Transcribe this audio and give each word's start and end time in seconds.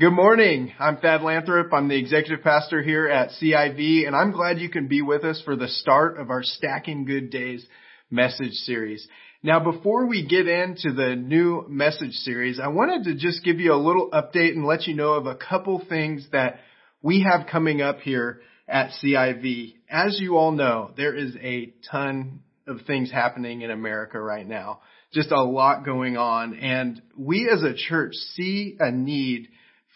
Good 0.00 0.12
morning. 0.12 0.72
I'm 0.78 0.98
Thad 0.98 1.22
Lathrop. 1.22 1.72
I'm 1.72 1.88
the 1.88 1.98
executive 1.98 2.44
pastor 2.44 2.82
here 2.82 3.08
at 3.08 3.30
CIV, 3.30 4.06
and 4.06 4.14
I'm 4.14 4.30
glad 4.30 4.60
you 4.60 4.68
can 4.68 4.86
be 4.86 5.02
with 5.02 5.24
us 5.24 5.42
for 5.44 5.56
the 5.56 5.66
start 5.66 6.20
of 6.20 6.30
our 6.30 6.44
Stacking 6.44 7.04
Good 7.04 7.30
Days 7.30 7.66
message 8.08 8.52
series. 8.52 9.04
Now, 9.42 9.58
before 9.58 10.06
we 10.06 10.24
get 10.24 10.46
into 10.46 10.92
the 10.92 11.16
new 11.16 11.64
message 11.68 12.12
series, 12.12 12.60
I 12.60 12.68
wanted 12.68 13.06
to 13.06 13.16
just 13.16 13.42
give 13.42 13.58
you 13.58 13.72
a 13.72 13.74
little 13.74 14.08
update 14.12 14.52
and 14.52 14.64
let 14.64 14.86
you 14.86 14.94
know 14.94 15.14
of 15.14 15.26
a 15.26 15.34
couple 15.34 15.84
things 15.88 16.28
that 16.30 16.60
we 17.02 17.26
have 17.28 17.48
coming 17.48 17.82
up 17.82 17.98
here 17.98 18.40
at 18.68 18.92
CIV. 19.02 19.74
As 19.90 20.20
you 20.20 20.36
all 20.36 20.52
know, 20.52 20.92
there 20.96 21.16
is 21.16 21.34
a 21.42 21.72
ton 21.90 22.42
of 22.68 22.82
things 22.86 23.10
happening 23.10 23.62
in 23.62 23.72
America 23.72 24.20
right 24.20 24.46
now. 24.46 24.78
Just 25.12 25.32
a 25.32 25.42
lot 25.42 25.84
going 25.84 26.16
on. 26.16 26.54
And 26.54 27.02
we 27.16 27.50
as 27.52 27.64
a 27.64 27.74
church 27.74 28.12
see 28.36 28.76
a 28.78 28.92
need 28.92 29.48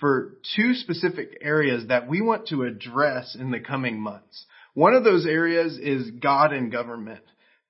for 0.03 0.33
two 0.57 0.75
specific 0.75 1.39
areas 1.43 1.87
that 1.87 2.09
we 2.09 2.21
want 2.21 2.49
to 2.49 2.65
address 2.65 3.37
in 3.39 3.53
the 3.53 3.61
coming 3.61 4.01
months. 4.01 4.47
One 4.75 4.95
of 4.95 5.05
those 5.05 5.27
areas 5.27 5.79
is 5.79 6.11
God 6.11 6.53
and 6.53 6.73
government. 6.73 7.23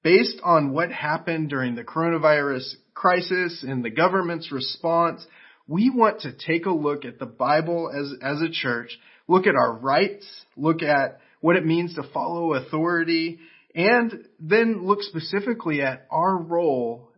Based 0.03 0.41
on 0.43 0.73
what 0.73 0.91
happened 0.91 1.51
during 1.51 1.75
the 1.75 1.85
coronavirus 1.85 2.73
crisis 2.95 3.63
and 3.69 3.85
the 3.85 3.91
government's 3.91 4.51
response, 4.51 5.27
we 5.69 5.91
want 5.91 6.21
to 6.21 6.33
take 6.33 6.65
a 6.65 6.71
look 6.71 7.05
at 7.05 7.19
the 7.19 7.27
Bible 7.27 7.91
as, 7.95 8.15
as 8.23 8.41
a 8.41 8.51
church, 8.51 8.99
look 9.29 9.47
at 9.47 9.55
our 9.55 9.75
rights, 9.75 10.27
look 10.57 10.83
at 10.83 11.21
what 11.43 11.57
it 11.57 11.67
means 11.67 11.97
to 11.97 12.03
follow 12.15 12.55
authority, 12.55 13.41
and 13.75 14.27
then 14.41 14.87
look 14.87 15.03
specifically 15.03 15.83
at 15.83 16.07
our 16.11 16.39
role 16.39 17.11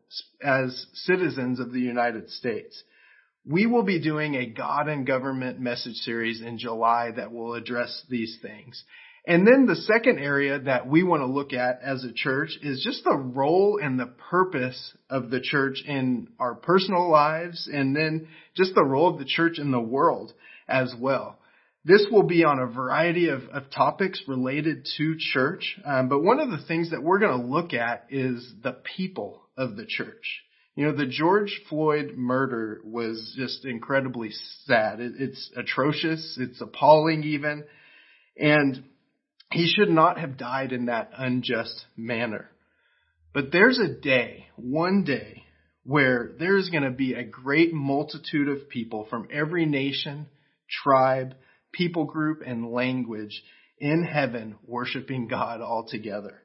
as 0.43 0.87
citizens 0.93 1.61
of 1.61 1.73
the 1.73 1.81
United 1.81 2.31
States. 2.31 2.83
We 3.47 3.67
will 3.67 3.83
be 3.83 4.01
doing 4.01 4.37
a 4.37 4.47
God 4.47 4.89
and 4.89 5.07
government 5.07 5.61
message 5.61 5.97
series 5.97 6.41
in 6.41 6.59
July 6.59 7.11
that 7.11 7.33
will 7.33 7.55
address 7.55 8.03
these 8.09 8.39
things. 8.41 8.83
And 9.27 9.47
then 9.47 9.67
the 9.67 9.77
second 9.77 10.19
area 10.19 10.59
that 10.61 10.87
we 10.87 11.03
want 11.03 11.23
to 11.23 11.27
look 11.27 11.53
at 11.53 11.81
as 11.83 12.05
a 12.05 12.13
church 12.13 12.59
is 12.63 12.83
just 12.83 13.05
the 13.05 13.17
role 13.17 13.79
and 13.83 13.99
the 13.99 14.13
purpose 14.31 14.95
of 15.09 15.31
the 15.31 15.41
church 15.41 15.83
in 15.87 16.29
our 16.39 16.55
personal 16.55 17.11
lives 17.11 17.69
and 17.73 17.97
then 17.97 18.29
just 18.55 18.75
the 18.75 18.85
role 18.85 19.09
of 19.09 19.19
the 19.19 19.25
church 19.25 19.59
in 19.59 19.71
the 19.71 19.81
world 19.81 20.33
as 20.69 20.95
well. 20.99 21.39
This 21.87 22.07
will 22.11 22.23
be 22.23 22.45
on 22.45 22.59
a 22.59 22.67
variety 22.67 23.29
of, 23.29 23.43
of 23.53 23.71
topics 23.71 24.23
related 24.27 24.87
to 24.97 25.17
church, 25.19 25.79
um, 25.85 26.09
but 26.09 26.23
one 26.23 26.41
of 26.41 26.51
the 26.51 26.65
things 26.67 26.91
that 26.91 27.03
we're 27.03 27.19
going 27.19 27.41
to 27.41 27.47
look 27.47 27.75
at 27.75 28.07
is 28.09 28.55
the 28.63 28.77
people 28.97 29.43
of 29.57 29.77
the 29.77 29.85
church. 29.87 30.45
You 30.77 30.87
know, 30.87 30.97
the 30.97 31.07
George 31.07 31.63
Floyd 31.69 32.15
murder 32.17 32.81
was 32.85 33.35
just 33.37 33.65
incredibly 33.65 34.31
sad. 34.65 35.01
It, 35.01 35.13
it's 35.19 35.51
atrocious. 35.57 36.37
It's 36.41 36.61
appalling 36.61 37.23
even. 37.23 37.65
And 38.37 38.85
he 39.53 39.69
should 39.69 39.91
not 39.91 40.19
have 40.19 40.37
died 40.37 40.73
in 40.73 40.87
that 40.87 41.11
unjust 41.17 41.87
manner. 41.97 42.51
But 43.33 43.53
there's 43.53 43.79
a 43.79 44.01
day, 44.01 44.47
one 44.57 45.05
day, 45.05 45.45
where 45.85 46.33
there's 46.39 46.71
going 46.71 46.83
to 46.83 46.91
be 46.91 47.15
a 47.15 47.25
great 47.25 47.73
multitude 47.73 48.49
of 48.49 48.69
people 48.69 49.07
from 49.09 49.29
every 49.33 49.67
nation, 49.67 50.27
tribe, 50.83 51.35
people 51.73 52.05
group, 52.05 52.43
and 52.45 52.73
language 52.73 53.43
in 53.79 54.03
heaven 54.03 54.57
worshiping 54.67 55.29
God 55.29 55.61
all 55.61 55.87
together. 55.89 56.41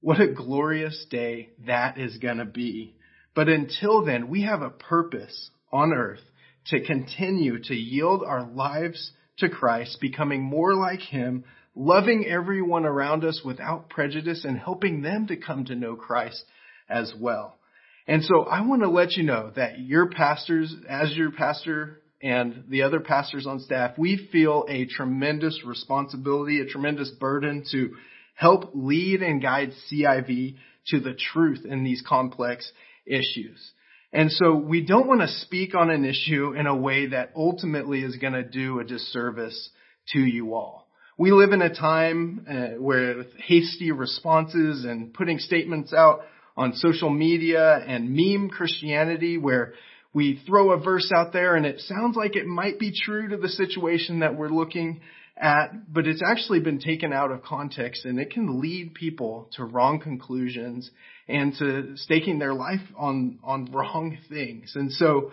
What 0.00 0.20
a 0.20 0.32
glorious 0.32 1.06
day 1.10 1.50
that 1.66 1.98
is 1.98 2.18
going 2.18 2.38
to 2.38 2.44
be. 2.44 2.94
But 3.34 3.48
until 3.48 4.04
then, 4.04 4.28
we 4.28 4.42
have 4.42 4.62
a 4.62 4.70
purpose 4.70 5.50
on 5.72 5.92
earth 5.92 6.22
to 6.66 6.84
continue 6.84 7.62
to 7.64 7.74
yield 7.74 8.22
our 8.24 8.44
lives 8.44 9.12
to 9.38 9.48
Christ, 9.48 9.98
becoming 10.00 10.42
more 10.42 10.74
like 10.74 11.00
Him, 11.00 11.44
loving 11.74 12.24
everyone 12.26 12.86
around 12.86 13.24
us 13.24 13.42
without 13.44 13.88
prejudice 13.88 14.44
and 14.44 14.58
helping 14.58 15.02
them 15.02 15.26
to 15.26 15.36
come 15.36 15.64
to 15.64 15.74
know 15.74 15.96
Christ 15.96 16.44
as 16.88 17.12
well. 17.18 17.58
And 18.06 18.22
so 18.22 18.42
I 18.42 18.66
want 18.66 18.82
to 18.82 18.88
let 18.88 19.12
you 19.12 19.24
know 19.24 19.50
that 19.56 19.80
your 19.80 20.10
pastors, 20.10 20.74
as 20.88 21.16
your 21.16 21.32
pastor 21.32 22.00
and 22.22 22.64
the 22.68 22.82
other 22.82 23.00
pastors 23.00 23.46
on 23.46 23.60
staff, 23.60 23.98
we 23.98 24.28
feel 24.30 24.64
a 24.68 24.86
tremendous 24.86 25.60
responsibility, 25.64 26.60
a 26.60 26.66
tremendous 26.66 27.10
burden 27.10 27.64
to 27.72 27.94
help 28.34 28.70
lead 28.74 29.22
and 29.22 29.42
guide 29.42 29.72
CIV 29.90 30.56
to 30.88 31.00
the 31.00 31.14
truth 31.14 31.64
in 31.64 31.82
these 31.82 32.02
complex 32.06 32.70
issues. 33.06 33.72
And 34.12 34.30
so 34.30 34.54
we 34.54 34.80
don't 34.80 35.08
want 35.08 35.22
to 35.22 35.28
speak 35.28 35.74
on 35.74 35.90
an 35.90 36.04
issue 36.04 36.52
in 36.52 36.66
a 36.66 36.76
way 36.76 37.06
that 37.06 37.32
ultimately 37.34 38.02
is 38.02 38.16
going 38.16 38.34
to 38.34 38.44
do 38.44 38.78
a 38.78 38.84
disservice 38.84 39.70
to 40.12 40.20
you 40.20 40.54
all. 40.54 40.86
We 41.18 41.32
live 41.32 41.52
in 41.52 41.62
a 41.62 41.74
time 41.74 42.46
uh, 42.48 42.80
where 42.80 43.24
hasty 43.44 43.92
responses 43.92 44.84
and 44.84 45.12
putting 45.12 45.38
statements 45.38 45.92
out 45.92 46.20
on 46.56 46.74
social 46.74 47.10
media 47.10 47.76
and 47.76 48.10
meme 48.10 48.50
Christianity 48.50 49.38
where 49.38 49.74
we 50.12 50.40
throw 50.46 50.70
a 50.70 50.80
verse 50.80 51.10
out 51.14 51.32
there 51.32 51.56
and 51.56 51.66
it 51.66 51.80
sounds 51.80 52.16
like 52.16 52.36
it 52.36 52.46
might 52.46 52.78
be 52.78 52.92
true 52.92 53.28
to 53.28 53.36
the 53.36 53.48
situation 53.48 54.20
that 54.20 54.36
we're 54.36 54.48
looking 54.48 55.00
at, 55.36 55.92
but 55.92 56.06
it's 56.06 56.22
actually 56.24 56.60
been 56.60 56.78
taken 56.78 57.12
out 57.12 57.32
of 57.32 57.42
context 57.42 58.04
and 58.04 58.20
it 58.20 58.30
can 58.30 58.60
lead 58.60 58.94
people 58.94 59.50
to 59.54 59.64
wrong 59.64 59.98
conclusions 59.98 60.90
and 61.28 61.54
to 61.58 61.96
staking 61.96 62.38
their 62.38 62.54
life 62.54 62.80
on, 62.96 63.38
on 63.42 63.70
wrong 63.72 64.18
things. 64.28 64.72
And 64.74 64.92
so 64.92 65.32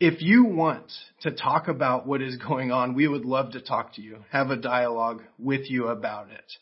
if 0.00 0.22
you 0.22 0.44
want 0.44 0.92
to 1.22 1.32
talk 1.32 1.68
about 1.68 2.06
what 2.06 2.22
is 2.22 2.36
going 2.36 2.70
on, 2.70 2.94
we 2.94 3.08
would 3.08 3.24
love 3.24 3.52
to 3.52 3.60
talk 3.60 3.94
to 3.94 4.02
you, 4.02 4.18
have 4.30 4.50
a 4.50 4.56
dialogue 4.56 5.22
with 5.38 5.68
you 5.68 5.88
about 5.88 6.30
it. 6.30 6.52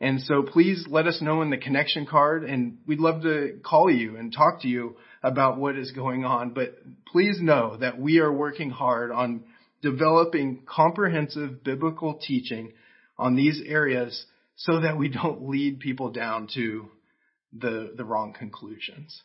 And 0.00 0.20
so 0.20 0.42
please 0.42 0.86
let 0.88 1.06
us 1.06 1.22
know 1.22 1.42
in 1.42 1.50
the 1.50 1.56
connection 1.56 2.06
card 2.06 2.44
and 2.44 2.78
we'd 2.86 3.00
love 3.00 3.22
to 3.22 3.58
call 3.64 3.90
you 3.90 4.16
and 4.16 4.32
talk 4.32 4.62
to 4.62 4.68
you 4.68 4.96
about 5.22 5.58
what 5.58 5.76
is 5.76 5.92
going 5.92 6.24
on. 6.24 6.50
But 6.50 6.76
please 7.10 7.38
know 7.40 7.76
that 7.78 7.98
we 7.98 8.18
are 8.18 8.32
working 8.32 8.70
hard 8.70 9.10
on 9.10 9.44
developing 9.82 10.62
comprehensive 10.66 11.64
biblical 11.64 12.14
teaching 12.14 12.72
on 13.18 13.36
these 13.36 13.62
areas 13.64 14.24
so 14.56 14.80
that 14.80 14.98
we 14.98 15.08
don't 15.08 15.48
lead 15.48 15.80
people 15.80 16.10
down 16.10 16.48
to 16.54 16.88
the, 17.60 17.92
the 17.96 18.04
wrong 18.04 18.34
conclusions. 18.36 19.22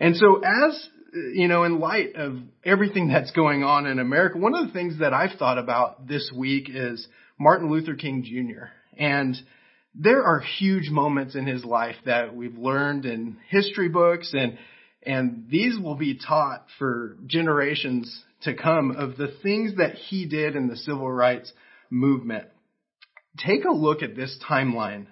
And 0.00 0.16
so 0.16 0.42
as, 0.44 0.88
you 1.34 1.48
know, 1.48 1.64
in 1.64 1.78
light 1.78 2.16
of 2.16 2.38
everything 2.64 3.08
that's 3.08 3.30
going 3.30 3.62
on 3.62 3.86
in 3.86 3.98
America, 3.98 4.38
one 4.38 4.54
of 4.54 4.66
the 4.66 4.72
things 4.72 4.98
that 4.98 5.14
I've 5.14 5.38
thought 5.38 5.58
about 5.58 6.06
this 6.06 6.32
week 6.34 6.68
is 6.68 7.06
Martin 7.38 7.70
Luther 7.70 7.94
King 7.94 8.24
Jr. 8.24 8.66
And 8.98 9.36
there 9.94 10.24
are 10.24 10.40
huge 10.40 10.90
moments 10.90 11.36
in 11.36 11.46
his 11.46 11.64
life 11.64 11.96
that 12.04 12.34
we've 12.34 12.58
learned 12.58 13.04
in 13.06 13.36
history 13.48 13.88
books 13.88 14.32
and 14.34 14.58
and 15.06 15.48
these 15.50 15.78
will 15.78 15.96
be 15.96 16.18
taught 16.18 16.64
for 16.78 17.18
generations 17.26 18.24
to 18.42 18.54
come 18.54 18.92
of 18.92 19.16
the 19.16 19.34
things 19.42 19.76
that 19.76 19.94
he 19.94 20.26
did 20.26 20.56
in 20.56 20.68
the 20.68 20.76
civil 20.76 21.10
rights 21.10 21.52
movement. 21.90 22.48
Take 23.38 23.64
a 23.64 23.72
look 23.72 24.02
at 24.02 24.16
this 24.16 24.38
timeline 24.48 25.06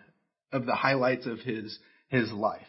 of 0.53 0.67
the 0.67 0.75
highlights 0.75 1.27
of 1.27 1.41
his, 1.41 1.79
his 2.13 2.31
life. 2.31 2.61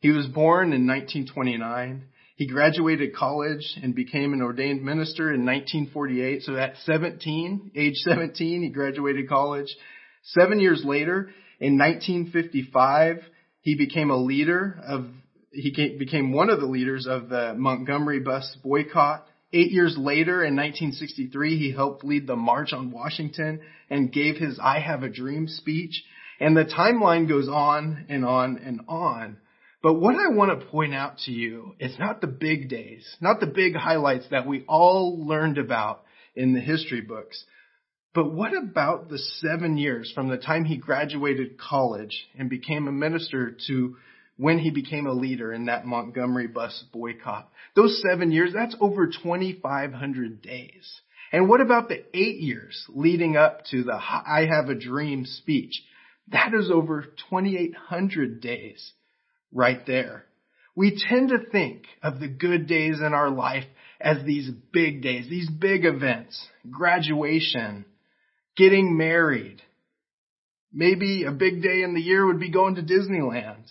He 0.00 0.10
was 0.10 0.26
born 0.26 0.72
in 0.72 0.86
1929. 0.86 2.04
He 2.36 2.46
graduated 2.46 3.14
college 3.14 3.78
and 3.82 3.94
became 3.94 4.32
an 4.32 4.42
ordained 4.42 4.82
minister 4.82 5.32
in 5.32 5.46
1948. 5.46 6.42
So 6.42 6.56
at 6.56 6.74
17, 6.84 7.70
age 7.76 7.96
17, 7.96 8.62
he 8.62 8.68
graduated 8.70 9.28
college. 9.28 9.68
Seven 10.24 10.58
years 10.58 10.82
later, 10.84 11.30
in 11.60 11.78
1955, 11.78 13.18
he 13.60 13.76
became 13.76 14.10
a 14.10 14.16
leader 14.16 14.80
of, 14.86 15.06
he 15.52 15.70
became 15.98 16.32
one 16.32 16.50
of 16.50 16.60
the 16.60 16.66
leaders 16.66 17.06
of 17.06 17.28
the 17.28 17.54
Montgomery 17.56 18.20
bus 18.20 18.56
boycott. 18.62 19.26
Eight 19.52 19.70
years 19.70 19.96
later, 19.98 20.44
in 20.44 20.56
1963, 20.56 21.58
he 21.58 21.72
helped 21.72 22.04
lead 22.04 22.26
the 22.26 22.36
March 22.36 22.72
on 22.72 22.90
Washington 22.90 23.60
and 23.88 24.12
gave 24.12 24.36
his 24.36 24.58
I 24.62 24.80
Have 24.80 25.02
a 25.02 25.08
Dream 25.08 25.46
speech. 25.46 26.02
And 26.40 26.56
the 26.56 26.64
timeline 26.64 27.28
goes 27.28 27.48
on 27.48 28.06
and 28.08 28.24
on 28.24 28.58
and 28.58 28.80
on. 28.88 29.36
But 29.82 29.94
what 29.94 30.16
I 30.16 30.28
want 30.28 30.58
to 30.58 30.66
point 30.66 30.94
out 30.94 31.18
to 31.26 31.32
you 31.32 31.74
is 31.78 31.98
not 31.98 32.20
the 32.20 32.26
big 32.26 32.68
days, 32.68 33.06
not 33.20 33.40
the 33.40 33.46
big 33.46 33.74
highlights 33.76 34.26
that 34.30 34.46
we 34.46 34.64
all 34.66 35.26
learned 35.26 35.58
about 35.58 36.02
in 36.34 36.52
the 36.52 36.60
history 36.60 37.00
books. 37.00 37.44
But 38.14 38.32
what 38.32 38.52
about 38.56 39.08
the 39.08 39.18
seven 39.18 39.76
years 39.78 40.10
from 40.14 40.28
the 40.28 40.36
time 40.36 40.64
he 40.64 40.76
graduated 40.76 41.58
college 41.58 42.26
and 42.38 42.50
became 42.50 42.88
a 42.88 42.92
minister 42.92 43.56
to 43.68 43.96
when 44.40 44.58
he 44.58 44.70
became 44.70 45.06
a 45.06 45.12
leader 45.12 45.52
in 45.52 45.66
that 45.66 45.84
Montgomery 45.84 46.46
bus 46.46 46.82
boycott. 46.94 47.46
Those 47.76 48.02
seven 48.08 48.32
years, 48.32 48.54
that's 48.54 48.74
over 48.80 49.06
2,500 49.06 50.40
days. 50.40 51.00
And 51.30 51.46
what 51.46 51.60
about 51.60 51.90
the 51.90 52.02
eight 52.14 52.40
years 52.40 52.86
leading 52.88 53.36
up 53.36 53.66
to 53.66 53.82
the 53.82 53.92
I 53.92 54.48
have 54.50 54.70
a 54.70 54.74
dream 54.74 55.26
speech? 55.26 55.82
That 56.32 56.54
is 56.54 56.70
over 56.70 57.02
2,800 57.30 58.40
days 58.40 58.92
right 59.52 59.84
there. 59.86 60.24
We 60.76 61.02
tend 61.08 61.30
to 61.30 61.50
think 61.50 61.84
of 62.02 62.20
the 62.20 62.28
good 62.28 62.66
days 62.66 63.00
in 63.00 63.12
our 63.12 63.30
life 63.30 63.64
as 64.00 64.24
these 64.24 64.50
big 64.72 65.02
days, 65.02 65.28
these 65.28 65.50
big 65.50 65.84
events, 65.84 66.40
graduation, 66.70 67.84
getting 68.56 68.96
married. 68.96 69.60
Maybe 70.72 71.24
a 71.24 71.32
big 71.32 71.62
day 71.62 71.82
in 71.82 71.94
the 71.94 72.00
year 72.00 72.24
would 72.26 72.40
be 72.40 72.50
going 72.50 72.76
to 72.76 72.82
Disneyland. 72.82 73.64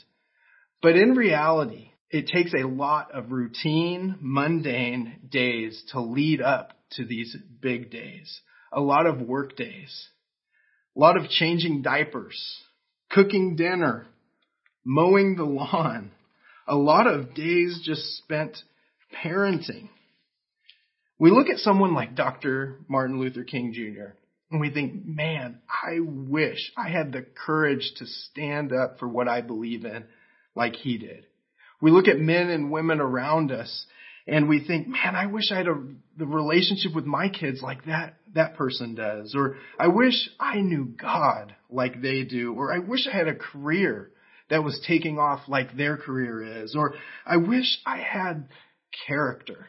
But 0.81 0.95
in 0.97 1.11
reality, 1.11 1.91
it 2.11 2.27
takes 2.27 2.53
a 2.53 2.67
lot 2.67 3.11
of 3.13 3.31
routine, 3.31 4.17
mundane 4.19 5.19
days 5.29 5.81
to 5.91 6.01
lead 6.01 6.41
up 6.41 6.73
to 6.91 7.05
these 7.05 7.35
big 7.61 7.91
days. 7.91 8.41
A 8.71 8.81
lot 8.81 9.05
of 9.05 9.21
work 9.21 9.55
days. 9.55 10.09
A 10.95 10.99
lot 10.99 11.17
of 11.17 11.29
changing 11.29 11.81
diapers, 11.81 12.61
cooking 13.09 13.55
dinner, 13.55 14.07
mowing 14.83 15.35
the 15.35 15.45
lawn. 15.45 16.11
A 16.67 16.75
lot 16.75 17.07
of 17.07 17.33
days 17.33 17.81
just 17.83 18.17
spent 18.17 18.57
parenting. 19.23 19.89
We 21.17 21.31
look 21.31 21.49
at 21.49 21.57
someone 21.57 21.93
like 21.93 22.15
Dr. 22.15 22.79
Martin 22.87 23.19
Luther 23.19 23.43
King 23.43 23.73
Jr. 23.73 24.13
and 24.51 24.61
we 24.61 24.71
think, 24.71 25.05
man, 25.05 25.59
I 25.69 25.99
wish 25.99 26.71
I 26.77 26.89
had 26.89 27.11
the 27.11 27.25
courage 27.45 27.91
to 27.97 28.05
stand 28.05 28.71
up 28.71 28.99
for 28.99 29.07
what 29.07 29.27
I 29.27 29.41
believe 29.41 29.85
in 29.85 30.05
like 30.55 30.75
he 30.75 30.97
did. 30.97 31.25
We 31.81 31.91
look 31.91 32.07
at 32.07 32.19
men 32.19 32.49
and 32.49 32.71
women 32.71 32.99
around 32.99 33.51
us 33.51 33.85
and 34.31 34.47
we 34.47 34.65
think, 34.65 34.87
man, 34.87 35.15
I 35.15 35.25
wish 35.25 35.51
I 35.51 35.57
had 35.57 35.67
a, 35.67 35.81
the 36.17 36.25
relationship 36.25 36.93
with 36.93 37.05
my 37.05 37.29
kids 37.29 37.61
like 37.61 37.85
that, 37.85 38.15
that 38.35 38.55
person 38.55 38.95
does. 38.95 39.33
Or 39.35 39.55
I 39.79 39.87
wish 39.87 40.29
I 40.39 40.61
knew 40.61 40.85
God 40.85 41.55
like 41.69 42.01
they 42.01 42.23
do. 42.23 42.53
Or 42.53 42.73
I 42.73 42.79
wish 42.79 43.07
I 43.07 43.15
had 43.15 43.27
a 43.27 43.35
career 43.35 44.11
that 44.49 44.63
was 44.63 44.83
taking 44.87 45.17
off 45.17 45.41
like 45.47 45.75
their 45.75 45.97
career 45.97 46.63
is. 46.63 46.75
Or 46.75 46.95
I 47.25 47.37
wish 47.37 47.79
I 47.85 47.97
had 47.97 48.49
character 49.07 49.67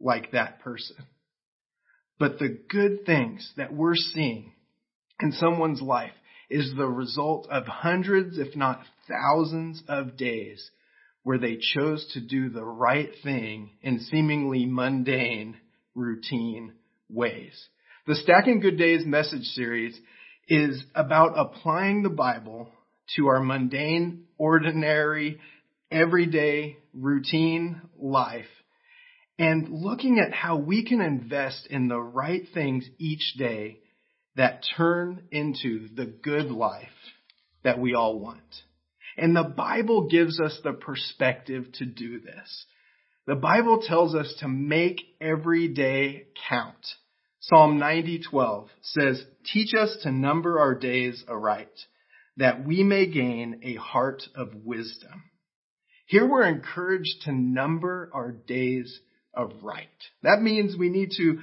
like 0.00 0.32
that 0.32 0.60
person. 0.60 0.96
But 2.18 2.38
the 2.38 2.58
good 2.68 3.04
things 3.06 3.52
that 3.56 3.72
we're 3.72 3.96
seeing 3.96 4.52
in 5.20 5.32
someone's 5.32 5.82
life 5.82 6.12
is 6.50 6.72
the 6.76 6.86
result 6.86 7.48
of 7.50 7.66
hundreds, 7.66 8.38
if 8.38 8.54
not 8.54 8.82
thousands 9.08 9.82
of 9.88 10.16
days 10.16 10.70
where 11.22 11.38
they 11.38 11.58
chose 11.74 12.04
to 12.14 12.20
do 12.20 12.48
the 12.48 12.64
right 12.64 13.10
thing 13.22 13.70
in 13.82 14.00
seemingly 14.00 14.66
mundane, 14.66 15.56
routine 15.94 16.72
ways. 17.08 17.68
The 18.06 18.16
Stacking 18.16 18.60
Good 18.60 18.78
Days 18.78 19.06
message 19.06 19.44
series 19.44 19.98
is 20.48 20.82
about 20.94 21.34
applying 21.36 22.02
the 22.02 22.10
Bible 22.10 22.68
to 23.16 23.28
our 23.28 23.40
mundane, 23.40 24.24
ordinary, 24.38 25.38
everyday, 25.90 26.78
routine 26.92 27.80
life 27.98 28.46
and 29.38 29.68
looking 29.70 30.18
at 30.18 30.32
how 30.32 30.56
we 30.56 30.84
can 30.84 31.00
invest 31.00 31.66
in 31.70 31.88
the 31.88 32.00
right 32.00 32.42
things 32.52 32.84
each 32.98 33.34
day 33.38 33.78
that 34.36 34.62
turn 34.76 35.22
into 35.30 35.88
the 35.94 36.06
good 36.06 36.50
life 36.50 36.88
that 37.64 37.78
we 37.78 37.94
all 37.94 38.18
want. 38.18 38.40
And 39.16 39.36
the 39.36 39.44
Bible 39.44 40.08
gives 40.08 40.40
us 40.40 40.58
the 40.62 40.72
perspective 40.72 41.66
to 41.74 41.84
do 41.84 42.20
this. 42.20 42.66
The 43.26 43.34
Bible 43.36 43.82
tells 43.82 44.14
us 44.14 44.34
to 44.40 44.48
make 44.48 45.00
every 45.20 45.68
day 45.68 46.26
count. 46.48 46.86
Psalm 47.40 47.78
90:12 47.78 48.70
says, 48.82 49.24
"Teach 49.44 49.74
us 49.74 49.96
to 50.02 50.12
number 50.12 50.58
our 50.58 50.74
days 50.74 51.24
aright, 51.28 51.86
that 52.36 52.64
we 52.64 52.82
may 52.82 53.06
gain 53.06 53.60
a 53.62 53.74
heart 53.74 54.28
of 54.34 54.54
wisdom." 54.64 55.24
Here 56.06 56.26
we're 56.26 56.46
encouraged 56.46 57.22
to 57.22 57.32
number 57.32 58.10
our 58.12 58.32
days 58.32 59.00
aright. 59.34 59.88
That 60.22 60.42
means 60.42 60.76
we 60.76 60.88
need 60.88 61.12
to 61.16 61.40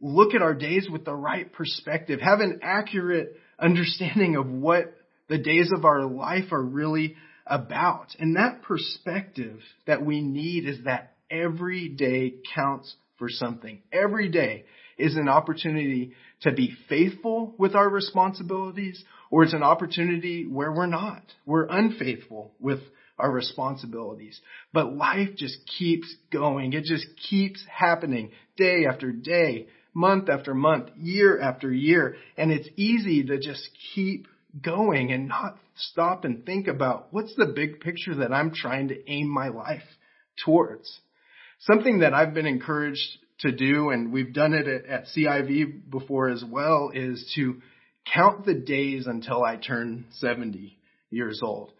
look 0.00 0.34
at 0.34 0.42
our 0.42 0.54
days 0.54 0.88
with 0.90 1.04
the 1.04 1.14
right 1.14 1.52
perspective, 1.52 2.20
have 2.20 2.40
an 2.40 2.60
accurate 2.62 3.36
understanding 3.58 4.36
of 4.36 4.50
what 4.50 4.94
the 5.28 5.38
days 5.38 5.70
of 5.74 5.84
our 5.84 6.04
life 6.04 6.52
are 6.52 6.62
really 6.62 7.16
about. 7.46 8.14
And 8.18 8.36
that 8.36 8.62
perspective 8.62 9.60
that 9.86 10.04
we 10.04 10.20
need 10.20 10.66
is 10.66 10.84
that 10.84 11.14
every 11.30 11.88
day 11.88 12.34
counts 12.54 12.94
for 13.18 13.28
something. 13.28 13.80
Every 13.92 14.28
day 14.28 14.64
is 14.98 15.16
an 15.16 15.28
opportunity 15.28 16.12
to 16.42 16.52
be 16.52 16.76
faithful 16.88 17.54
with 17.58 17.74
our 17.74 17.88
responsibilities, 17.88 19.02
or 19.30 19.44
it's 19.44 19.54
an 19.54 19.62
opportunity 19.62 20.46
where 20.46 20.72
we're 20.72 20.86
not. 20.86 21.22
We're 21.46 21.66
unfaithful 21.66 22.52
with 22.60 22.80
our 23.18 23.30
responsibilities. 23.30 24.40
But 24.72 24.94
life 24.94 25.30
just 25.36 25.56
keeps 25.78 26.12
going. 26.32 26.72
It 26.72 26.84
just 26.84 27.06
keeps 27.28 27.64
happening 27.70 28.32
day 28.56 28.86
after 28.86 29.12
day, 29.12 29.68
month 29.94 30.28
after 30.28 30.54
month, 30.54 30.90
year 30.96 31.40
after 31.40 31.72
year. 31.72 32.16
And 32.36 32.50
it's 32.50 32.68
easy 32.76 33.24
to 33.24 33.38
just 33.38 33.68
keep 33.94 34.26
going 34.60 35.12
and 35.12 35.28
not 35.28 35.56
stop 35.76 36.24
and 36.24 36.44
think 36.44 36.68
about 36.68 37.08
what's 37.10 37.34
the 37.36 37.46
big 37.46 37.80
picture 37.80 38.16
that 38.16 38.32
I'm 38.32 38.52
trying 38.52 38.88
to 38.88 39.10
aim 39.10 39.28
my 39.28 39.48
life 39.48 39.82
towards. 40.44 41.00
Something 41.60 42.00
that 42.00 42.12
I've 42.12 42.34
been 42.34 42.46
encouraged 42.46 43.18
to 43.40 43.52
do, 43.52 43.90
and 43.90 44.12
we've 44.12 44.32
done 44.32 44.52
it 44.52 44.66
at, 44.66 44.86
at 44.86 45.04
CIV 45.16 45.90
before 45.90 46.28
as 46.28 46.44
well, 46.44 46.90
is 46.92 47.32
to 47.36 47.60
count 48.12 48.44
the 48.44 48.54
days 48.54 49.06
until 49.06 49.44
I 49.44 49.56
turn 49.56 50.06
70 50.12 50.76
years 51.10 51.40
old. 51.42 51.72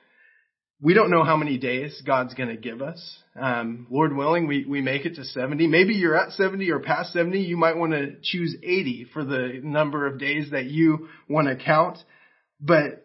We 0.80 0.94
don't 0.94 1.10
know 1.10 1.22
how 1.22 1.36
many 1.36 1.58
days 1.58 2.02
God's 2.04 2.34
going 2.34 2.48
to 2.48 2.56
give 2.56 2.82
us. 2.82 3.18
Um, 3.40 3.86
Lord 3.88 4.16
willing, 4.16 4.48
we, 4.48 4.64
we 4.64 4.80
make 4.80 5.06
it 5.06 5.14
to 5.14 5.24
70. 5.24 5.68
Maybe 5.68 5.94
you're 5.94 6.16
at 6.16 6.32
70 6.32 6.68
or 6.72 6.80
past 6.80 7.12
70. 7.12 7.38
You 7.40 7.56
might 7.56 7.76
want 7.76 7.92
to 7.92 8.16
choose 8.20 8.56
80 8.60 9.06
for 9.12 9.24
the 9.24 9.60
number 9.62 10.08
of 10.08 10.18
days 10.18 10.50
that 10.50 10.64
you 10.64 11.08
want 11.28 11.46
to 11.46 11.64
count. 11.64 11.98
But 12.62 13.04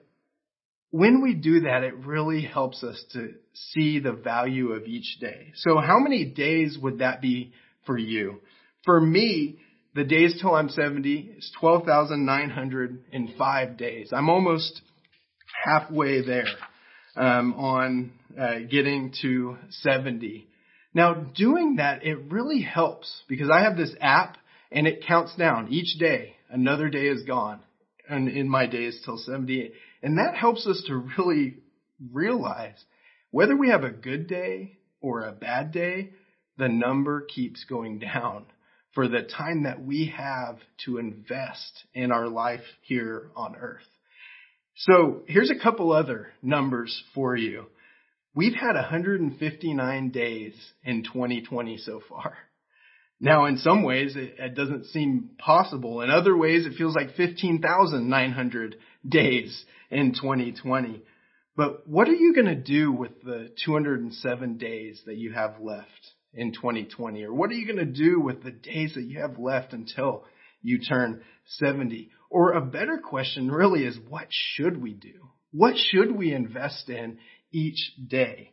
when 0.91 1.21
we 1.21 1.33
do 1.33 1.59
that, 1.61 1.83
it 1.83 1.95
really 2.05 2.43
helps 2.43 2.83
us 2.83 3.03
to 3.13 3.33
see 3.53 3.97
the 3.99 4.11
value 4.13 4.71
of 4.71 4.85
each 4.85 5.17
day. 5.19 5.51
So 5.55 5.79
how 5.79 5.97
many 5.99 6.25
days 6.25 6.77
would 6.81 6.99
that 6.99 7.21
be 7.21 7.53
for 7.85 7.97
you? 7.97 8.41
For 8.85 9.01
me, 9.01 9.57
the 9.95 10.03
days 10.03 10.37
till 10.39 10.53
I'm 10.53 10.69
70 10.69 11.31
is 11.37 11.51
12,905 11.59 13.77
days. 13.77 14.11
I'm 14.13 14.29
almost 14.29 14.79
halfway 15.65 16.23
there 16.23 16.45
um, 17.15 17.55
on 17.55 18.11
uh, 18.39 18.59
getting 18.69 19.11
to 19.23 19.57
70. 19.71 20.47
Now, 20.93 21.15
doing 21.15 21.77
that, 21.77 22.05
it 22.05 22.29
really 22.29 22.61
helps 22.61 23.23
because 23.27 23.49
I 23.49 23.61
have 23.61 23.75
this 23.75 23.95
app 23.99 24.37
and 24.71 24.85
it 24.85 25.03
counts 25.07 25.35
down 25.35 25.69
each 25.69 25.97
day. 25.99 26.35
Another 26.49 26.89
day 26.89 27.07
is 27.07 27.23
gone 27.23 27.59
and 28.09 28.29
in 28.29 28.47
my 28.49 28.67
days 28.67 29.01
till 29.03 29.17
78. 29.17 29.73
And 30.03 30.17
that 30.17 30.35
helps 30.35 30.65
us 30.67 30.83
to 30.87 31.07
really 31.17 31.57
realize 32.11 32.83
whether 33.31 33.55
we 33.55 33.69
have 33.69 33.83
a 33.83 33.89
good 33.89 34.27
day 34.27 34.77
or 35.01 35.23
a 35.23 35.31
bad 35.31 35.71
day, 35.71 36.11
the 36.57 36.69
number 36.69 37.21
keeps 37.21 37.65
going 37.65 37.99
down 37.99 38.45
for 38.93 39.07
the 39.07 39.21
time 39.21 39.63
that 39.63 39.83
we 39.83 40.13
have 40.17 40.57
to 40.85 40.97
invest 40.97 41.85
in 41.93 42.11
our 42.11 42.27
life 42.27 42.63
here 42.81 43.29
on 43.35 43.55
earth. 43.55 43.85
So 44.75 45.21
here's 45.27 45.51
a 45.51 45.61
couple 45.61 45.91
other 45.91 46.29
numbers 46.41 47.03
for 47.13 47.35
you. 47.35 47.65
We've 48.33 48.55
had 48.55 48.75
159 48.75 50.09
days 50.09 50.53
in 50.83 51.03
2020 51.03 51.77
so 51.77 52.01
far. 52.07 52.37
Now, 53.19 53.45
in 53.45 53.57
some 53.57 53.83
ways, 53.83 54.15
it, 54.15 54.35
it 54.37 54.55
doesn't 54.55 54.85
seem 54.87 55.31
possible. 55.39 56.01
In 56.01 56.11
other 56.11 56.37
ways, 56.37 56.65
it 56.65 56.77
feels 56.77 56.95
like 56.95 57.15
15,900 57.15 58.75
days 59.07 59.65
in 59.89 60.13
2020. 60.13 61.01
But 61.55 61.87
what 61.87 62.07
are 62.07 62.15
you 62.15 62.35
going 62.35 62.45
to 62.45 62.55
do 62.55 62.91
with 62.91 63.23
the 63.23 63.49
207 63.65 64.57
days 64.57 65.01
that 65.07 65.17
you 65.17 65.33
have 65.33 65.59
left 65.59 65.87
in 66.33 66.53
2020? 66.53 67.23
Or 67.23 67.33
what 67.33 67.49
are 67.49 67.55
you 67.55 67.65
going 67.65 67.83
to 67.83 67.91
do 67.91 68.21
with 68.21 68.43
the 68.43 68.51
days 68.51 68.93
that 68.93 69.05
you 69.05 69.19
have 69.19 69.39
left 69.39 69.73
until 69.73 70.23
you 70.61 70.79
turn 70.79 71.23
70? 71.47 72.11
Or 72.29 72.51
a 72.51 72.61
better 72.61 72.99
question 72.99 73.49
really 73.49 73.83
is 73.83 73.97
what 74.07 74.27
should 74.29 74.79
we 74.79 74.93
do? 74.93 75.29
What 75.51 75.75
should 75.75 76.15
we 76.15 76.33
invest 76.33 76.89
in 76.89 77.17
each 77.51 77.91
day? 78.07 78.51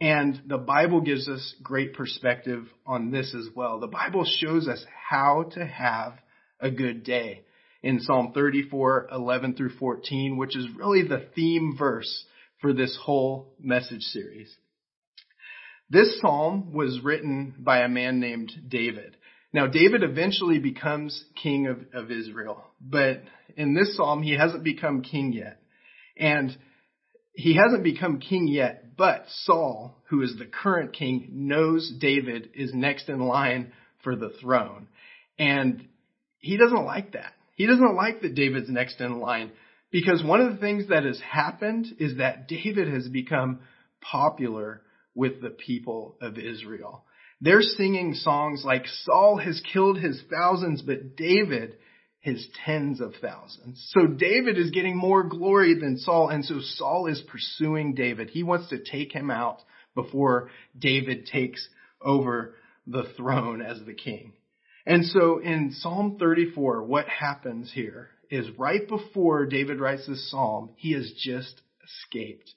And 0.00 0.40
the 0.46 0.58
Bible 0.58 1.00
gives 1.00 1.28
us 1.28 1.54
great 1.62 1.94
perspective 1.94 2.66
on 2.86 3.10
this 3.10 3.34
as 3.34 3.48
well. 3.54 3.80
The 3.80 3.88
Bible 3.88 4.24
shows 4.24 4.68
us 4.68 4.84
how 5.10 5.50
to 5.54 5.66
have 5.66 6.14
a 6.60 6.70
good 6.70 7.02
day 7.02 7.42
in 7.82 8.00
Psalm 8.00 8.32
34, 8.32 9.08
11 9.12 9.54
through 9.54 9.76
14, 9.78 10.36
which 10.36 10.56
is 10.56 10.66
really 10.76 11.02
the 11.02 11.26
theme 11.34 11.74
verse 11.76 12.24
for 12.60 12.72
this 12.72 12.96
whole 13.02 13.54
message 13.60 14.02
series. 14.02 14.54
This 15.90 16.20
psalm 16.20 16.72
was 16.72 17.00
written 17.02 17.54
by 17.58 17.80
a 17.80 17.88
man 17.88 18.20
named 18.20 18.52
David. 18.68 19.16
Now, 19.52 19.66
David 19.66 20.02
eventually 20.02 20.58
becomes 20.58 21.24
king 21.42 21.66
of, 21.66 21.78
of 21.94 22.10
Israel, 22.10 22.62
but 22.80 23.22
in 23.56 23.74
this 23.74 23.96
psalm, 23.96 24.22
he 24.22 24.36
hasn't 24.36 24.62
become 24.62 25.02
king 25.02 25.32
yet. 25.32 25.62
And 26.16 26.56
he 27.32 27.56
hasn't 27.56 27.84
become 27.84 28.20
king 28.20 28.48
yet, 28.48 28.84
but 28.98 29.26
Saul, 29.44 29.96
who 30.08 30.22
is 30.22 30.34
the 30.36 30.44
current 30.44 30.92
king, 30.92 31.28
knows 31.32 31.90
David 32.00 32.50
is 32.54 32.74
next 32.74 33.08
in 33.08 33.20
line 33.20 33.72
for 34.02 34.16
the 34.16 34.32
throne. 34.40 34.88
And 35.38 35.86
he 36.40 36.56
doesn't 36.56 36.84
like 36.84 37.12
that. 37.12 37.32
He 37.54 37.66
doesn't 37.66 37.94
like 37.94 38.20
that 38.22 38.34
David's 38.34 38.68
next 38.68 39.00
in 39.00 39.20
line 39.20 39.52
because 39.92 40.22
one 40.22 40.40
of 40.40 40.52
the 40.52 40.60
things 40.60 40.88
that 40.88 41.04
has 41.04 41.20
happened 41.20 41.86
is 41.98 42.18
that 42.18 42.48
David 42.48 42.92
has 42.92 43.08
become 43.08 43.60
popular 44.00 44.82
with 45.14 45.40
the 45.40 45.50
people 45.50 46.16
of 46.20 46.36
Israel. 46.36 47.04
They're 47.40 47.62
singing 47.62 48.14
songs 48.14 48.64
like 48.64 48.84
Saul 49.04 49.38
has 49.38 49.62
killed 49.72 49.98
his 49.98 50.20
thousands, 50.28 50.82
but 50.82 51.16
David 51.16 51.76
his 52.28 52.46
tens 52.64 53.00
of 53.00 53.14
thousands. 53.20 53.90
So 53.94 54.06
David 54.06 54.58
is 54.58 54.70
getting 54.70 54.96
more 54.96 55.24
glory 55.24 55.74
than 55.74 55.98
Saul, 55.98 56.28
and 56.28 56.44
so 56.44 56.60
Saul 56.60 57.06
is 57.06 57.22
pursuing 57.22 57.94
David. 57.94 58.30
He 58.30 58.42
wants 58.42 58.68
to 58.68 58.82
take 58.82 59.12
him 59.12 59.30
out 59.30 59.58
before 59.94 60.50
David 60.78 61.26
takes 61.26 61.66
over 62.00 62.54
the 62.86 63.04
throne 63.16 63.62
as 63.62 63.78
the 63.84 63.94
king. 63.94 64.32
And 64.86 65.04
so 65.04 65.38
in 65.38 65.72
Psalm 65.72 66.16
34, 66.18 66.84
what 66.84 67.06
happens 67.08 67.72
here 67.72 68.08
is 68.30 68.46
right 68.58 68.86
before 68.86 69.46
David 69.46 69.80
writes 69.80 70.06
this 70.06 70.30
psalm, 70.30 70.70
he 70.76 70.92
has 70.92 71.12
just 71.18 71.60
escaped 71.84 72.50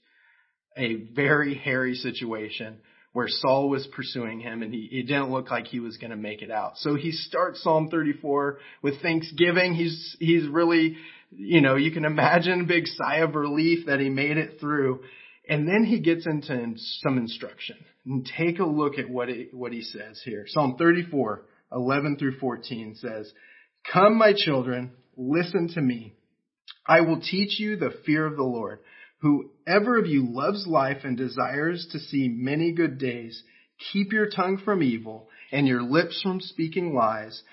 a 0.78 0.96
very 0.96 1.56
hairy 1.56 1.96
situation 1.96 2.78
where 3.14 3.28
Saul 3.28 3.70
was 3.70 3.88
pursuing 3.94 4.40
him 4.40 4.62
and 4.62 4.74
he, 4.74 5.04
didn't 5.04 5.32
look 5.32 5.52
like 5.52 5.68
he 5.68 5.80
was 5.80 5.98
going 5.98 6.12
to 6.12 6.18
make 6.18 6.42
it 6.42 6.52
out. 6.52 6.78
So 6.78 6.96
he 6.96 7.12
starts 7.12 7.62
Psalm 7.62 7.90
34 7.90 8.60
with 8.82 9.02
thanksgiving. 9.02 9.74
He's, 9.74 10.16
he's 10.20 10.48
really, 10.48 10.96
you 11.32 11.62
know, 11.62 11.76
you 11.76 11.92
can 11.92 12.06
imagine 12.06 12.62
a 12.62 12.66
big 12.66 12.88
sigh 12.88 13.18
of 13.18 13.36
relief 13.36 13.88
that 13.88 14.00
he 14.00 14.10
made 14.10 14.38
it 14.38 14.60
through. 14.60 15.02
And 15.50 15.68
then 15.68 15.84
he 15.84 16.00
gets 16.00 16.26
into 16.26 16.74
some 16.78 17.18
instruction. 17.18 17.78
And 18.06 18.28
take 18.38 18.60
a 18.60 18.66
look 18.66 18.98
at 18.98 19.10
what 19.10 19.30
what 19.52 19.72
he 19.72 19.82
says 19.84 20.20
here. 20.26 20.46
Psalm 20.48 20.76
34, 20.78 21.44
11 21.72 22.18
through 22.18 22.40
14 22.40 22.96
says, 22.96 23.32
Come, 23.94 24.18
my 24.18 24.34
children, 24.36 24.92
listen 25.16 25.70
to 25.76 25.82
me. 25.82 26.16
I 26.88 27.02
will 27.02 27.22
teach 27.22 27.60
you 27.60 27.76
the 27.76 27.94
fear 28.06 28.26
of 28.26 28.38
the 28.38 28.44
Lord. 28.44 28.80
Whoever 29.22 29.98
of 29.98 30.08
you 30.08 30.26
loves 30.28 30.66
life 30.68 31.04
and 31.04 31.16
desires 31.16 31.88
to 31.92 32.00
see 32.00 32.28
many 32.28 32.72
good 32.72 32.98
days, 32.98 33.44
keep 33.92 34.12
your 34.12 34.30
tongue 34.30 34.58
from 34.64 34.82
evil 34.82 35.30
and 35.52 35.68
your 35.68 35.84
lips 35.84 36.22
from 36.22 36.40
speaking 36.40 36.94
lies. 36.94 37.44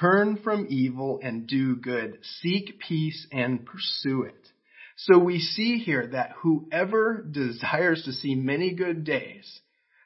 Turn 0.00 0.38
from 0.42 0.66
evil 0.68 1.20
and 1.22 1.46
do 1.46 1.76
good. 1.76 2.18
Seek 2.40 2.78
peace 2.78 3.26
and 3.32 3.64
pursue 3.64 4.22
it. 4.22 4.48
So 4.96 5.18
we 5.18 5.40
see 5.40 5.78
here 5.78 6.06
that 6.08 6.32
whoever 6.42 7.22
desires 7.22 8.02
to 8.04 8.12
see 8.12 8.34
many 8.34 8.74
good 8.74 9.04
days, 9.04 9.60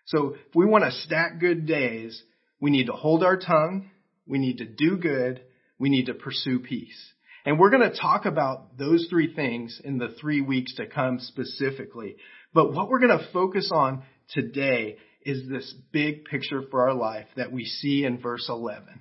so 0.09 0.35
if 0.35 0.55
we 0.55 0.65
want 0.65 0.85
to 0.85 0.91
stack 0.91 1.39
good 1.39 1.67
days, 1.67 2.23
we 2.61 2.71
need 2.71 2.87
to 2.87 2.93
hold 2.93 3.23
our 3.23 3.37
tongue, 3.37 3.91
we 4.27 4.39
need 4.39 4.59
to 4.59 4.65
do 4.65 4.97
good, 4.97 5.43
we 5.79 5.91
need 5.91 6.07
to 6.07 6.15
pursue 6.15 6.61
peace. 6.61 7.13
And 7.49 7.59
we're 7.59 7.71
going 7.71 7.91
to 7.91 7.99
talk 7.99 8.27
about 8.27 8.77
those 8.77 9.07
three 9.09 9.33
things 9.33 9.81
in 9.83 9.97
the 9.97 10.15
three 10.21 10.43
weeks 10.43 10.75
to 10.75 10.87
come 10.87 11.19
specifically. 11.19 12.17
But 12.53 12.75
what 12.75 12.91
we're 12.91 12.99
going 12.99 13.19
to 13.19 13.33
focus 13.33 13.71
on 13.73 14.03
today 14.29 14.99
is 15.23 15.49
this 15.49 15.75
big 15.91 16.27
picture 16.27 16.61
for 16.71 16.87
our 16.87 16.95
life 16.95 17.25
that 17.37 17.51
we 17.51 17.65
see 17.65 18.05
in 18.05 18.21
verse 18.21 18.51
11, 18.51 19.01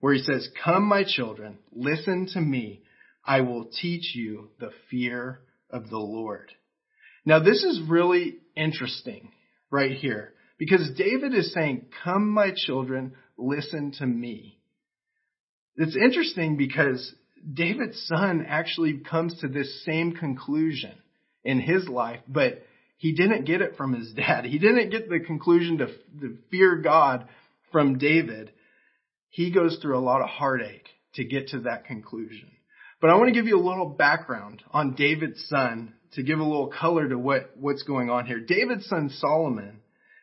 where 0.00 0.14
he 0.14 0.22
says, 0.22 0.48
Come, 0.64 0.84
my 0.84 1.04
children, 1.06 1.58
listen 1.72 2.26
to 2.32 2.40
me. 2.40 2.80
I 3.22 3.42
will 3.42 3.66
teach 3.66 4.14
you 4.14 4.48
the 4.58 4.70
fear 4.90 5.40
of 5.68 5.90
the 5.90 5.98
Lord. 5.98 6.52
Now, 7.26 7.40
this 7.40 7.64
is 7.64 7.82
really 7.86 8.38
interesting 8.56 9.30
right 9.70 9.92
here 9.92 10.32
because 10.56 10.90
David 10.96 11.34
is 11.34 11.52
saying, 11.52 11.88
Come, 12.02 12.30
my 12.30 12.52
children, 12.56 13.12
listen 13.36 13.92
to 13.98 14.06
me. 14.06 14.58
It's 15.76 15.96
interesting 15.96 16.56
because 16.56 17.14
David's 17.52 18.02
son 18.06 18.46
actually 18.48 18.98
comes 18.98 19.38
to 19.40 19.48
this 19.48 19.84
same 19.84 20.12
conclusion 20.12 20.92
in 21.44 21.60
his 21.60 21.88
life, 21.88 22.20
but 22.26 22.62
he 22.96 23.12
didn't 23.12 23.44
get 23.44 23.60
it 23.60 23.76
from 23.76 23.92
his 23.92 24.12
dad. 24.12 24.44
He 24.44 24.58
didn't 24.58 24.90
get 24.90 25.08
the 25.08 25.20
conclusion 25.20 25.78
to, 25.78 25.86
to 26.20 26.38
fear 26.50 26.76
God 26.76 27.28
from 27.70 27.98
David. 27.98 28.52
He 29.28 29.52
goes 29.52 29.78
through 29.82 29.98
a 29.98 30.00
lot 30.00 30.22
of 30.22 30.28
heartache 30.28 30.88
to 31.14 31.24
get 31.24 31.48
to 31.48 31.60
that 31.60 31.84
conclusion. 31.84 32.50
But 33.00 33.10
I 33.10 33.16
want 33.16 33.28
to 33.28 33.34
give 33.34 33.46
you 33.46 33.58
a 33.58 33.68
little 33.68 33.90
background 33.90 34.62
on 34.70 34.94
David's 34.94 35.44
son 35.48 35.94
to 36.12 36.22
give 36.22 36.38
a 36.38 36.44
little 36.44 36.68
color 36.68 37.08
to 37.08 37.18
what, 37.18 37.50
what's 37.56 37.82
going 37.82 38.08
on 38.08 38.26
here. 38.26 38.40
David's 38.40 38.86
son 38.86 39.10
Solomon, 39.10 39.80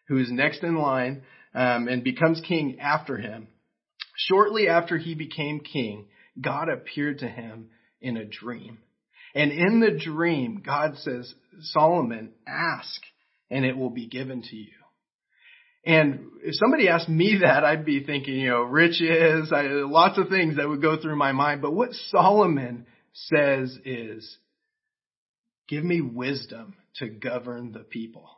who 0.08 0.18
is 0.18 0.32
next 0.32 0.64
in 0.64 0.76
line 0.76 1.24
um, 1.54 1.88
and 1.88 2.04
becomes 2.04 2.42
king 2.42 2.80
after 2.80 3.18
him, 3.18 3.48
shortly 4.16 4.68
after 4.68 4.98
he 4.98 5.14
became 5.14 5.60
king, 5.60 6.08
God 6.42 6.70
appeared 6.70 7.20
to 7.20 7.28
him 7.28 7.70
in 8.02 8.18
a 8.18 8.26
dream. 8.26 8.80
And 9.34 9.52
in 9.52 9.80
the 9.80 9.92
dream, 9.92 10.62
God 10.66 10.98
says, 10.98 11.34
Solomon, 11.62 12.34
ask 12.48 13.02
and 13.50 13.66
it 13.66 13.78
will 13.78 13.90
be 13.90 14.08
given 14.08 14.42
to 14.42 14.56
you. 14.56 14.72
And 15.86 16.28
if 16.44 16.56
somebody 16.56 16.88
asked 16.90 17.10
me 17.10 17.40
that, 17.42 17.64
I'd 17.64 17.86
be 17.86 18.04
thinking, 18.04 18.36
you 18.36 18.50
know, 18.50 18.62
riches, 18.62 19.52
I, 19.54 19.64
lots 19.64 20.18
of 20.18 20.30
things 20.30 20.58
that 20.58 20.68
would 20.68 20.82
go 20.82 21.00
through 21.00 21.16
my 21.16 21.32
mind. 21.32 21.62
But 21.62 21.74
what 21.74 21.94
Solomon 22.10 22.86
says 23.14 23.78
is, 23.86 24.38
give 25.68 25.84
me 25.84 26.02
wisdom 26.02 26.76
to 26.96 27.08
govern 27.08 27.72
the 27.72 27.80
people. 27.80 28.30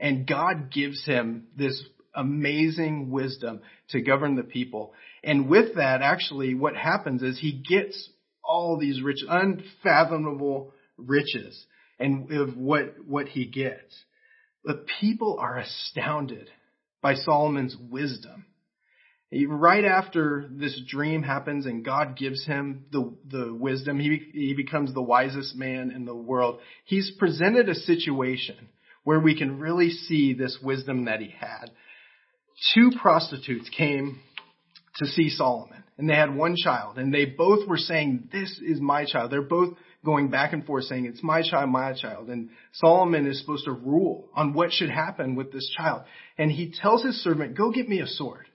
And 0.00 0.26
God 0.26 0.70
gives 0.72 1.04
him 1.04 1.48
this 1.56 1.82
amazing 2.14 3.10
wisdom 3.10 3.60
to 3.90 4.00
govern 4.00 4.36
the 4.36 4.42
people. 4.42 4.92
And 5.22 5.48
with 5.48 5.76
that, 5.76 6.02
actually, 6.02 6.54
what 6.54 6.76
happens 6.76 7.22
is 7.22 7.38
he 7.38 7.52
gets 7.52 8.10
all 8.44 8.78
these 8.78 9.02
rich, 9.02 9.24
unfathomable 9.28 10.72
riches 10.96 11.66
and 11.98 12.30
of 12.32 12.56
what, 12.56 12.94
what 13.04 13.28
he 13.28 13.46
gets. 13.46 13.94
The 14.64 14.84
people 15.00 15.38
are 15.40 15.58
astounded 15.58 16.48
by 17.02 17.14
Solomon's 17.14 17.76
wisdom. 17.90 18.46
Right 19.30 19.84
after 19.84 20.48
this 20.50 20.80
dream 20.88 21.22
happens 21.22 21.66
and 21.66 21.84
God 21.84 22.16
gives 22.16 22.46
him 22.46 22.86
the, 22.90 23.14
the 23.28 23.52
wisdom, 23.52 24.00
he, 24.00 24.30
he 24.32 24.54
becomes 24.54 24.94
the 24.94 25.02
wisest 25.02 25.54
man 25.54 25.90
in 25.90 26.06
the 26.06 26.14
world. 26.14 26.60
He's 26.86 27.12
presented 27.18 27.68
a 27.68 27.74
situation 27.74 28.56
where 29.04 29.20
we 29.20 29.36
can 29.36 29.58
really 29.58 29.90
see 29.90 30.32
this 30.32 30.58
wisdom 30.62 31.04
that 31.04 31.20
he 31.20 31.30
had 31.38 31.70
two 32.74 32.90
prostitutes 33.00 33.68
came 33.70 34.20
to 34.98 35.06
see 35.06 35.30
Solomon 35.30 35.82
and 35.98 36.08
they 36.08 36.14
had 36.14 36.34
one 36.34 36.54
child 36.56 36.96
and 36.96 37.12
they 37.12 37.24
both 37.24 37.66
were 37.68 37.76
saying, 37.76 38.28
this 38.32 38.60
is 38.64 38.80
my 38.80 39.04
child. 39.04 39.32
They're 39.32 39.42
both 39.42 39.76
going 40.04 40.30
back 40.30 40.52
and 40.52 40.64
forth 40.64 40.84
saying, 40.84 41.06
it's 41.06 41.22
my 41.22 41.42
child, 41.42 41.70
my 41.70 41.92
child. 41.92 42.28
And 42.28 42.50
Solomon 42.72 43.26
is 43.26 43.40
supposed 43.40 43.64
to 43.64 43.72
rule 43.72 44.28
on 44.34 44.54
what 44.54 44.72
should 44.72 44.90
happen 44.90 45.34
with 45.34 45.52
this 45.52 45.68
child. 45.76 46.02
And 46.38 46.50
he 46.50 46.72
tells 46.72 47.02
his 47.02 47.22
servant, 47.22 47.56
go 47.56 47.72
get 47.72 47.88
me 47.88 48.00
a 48.00 48.06
sword. 48.06 48.46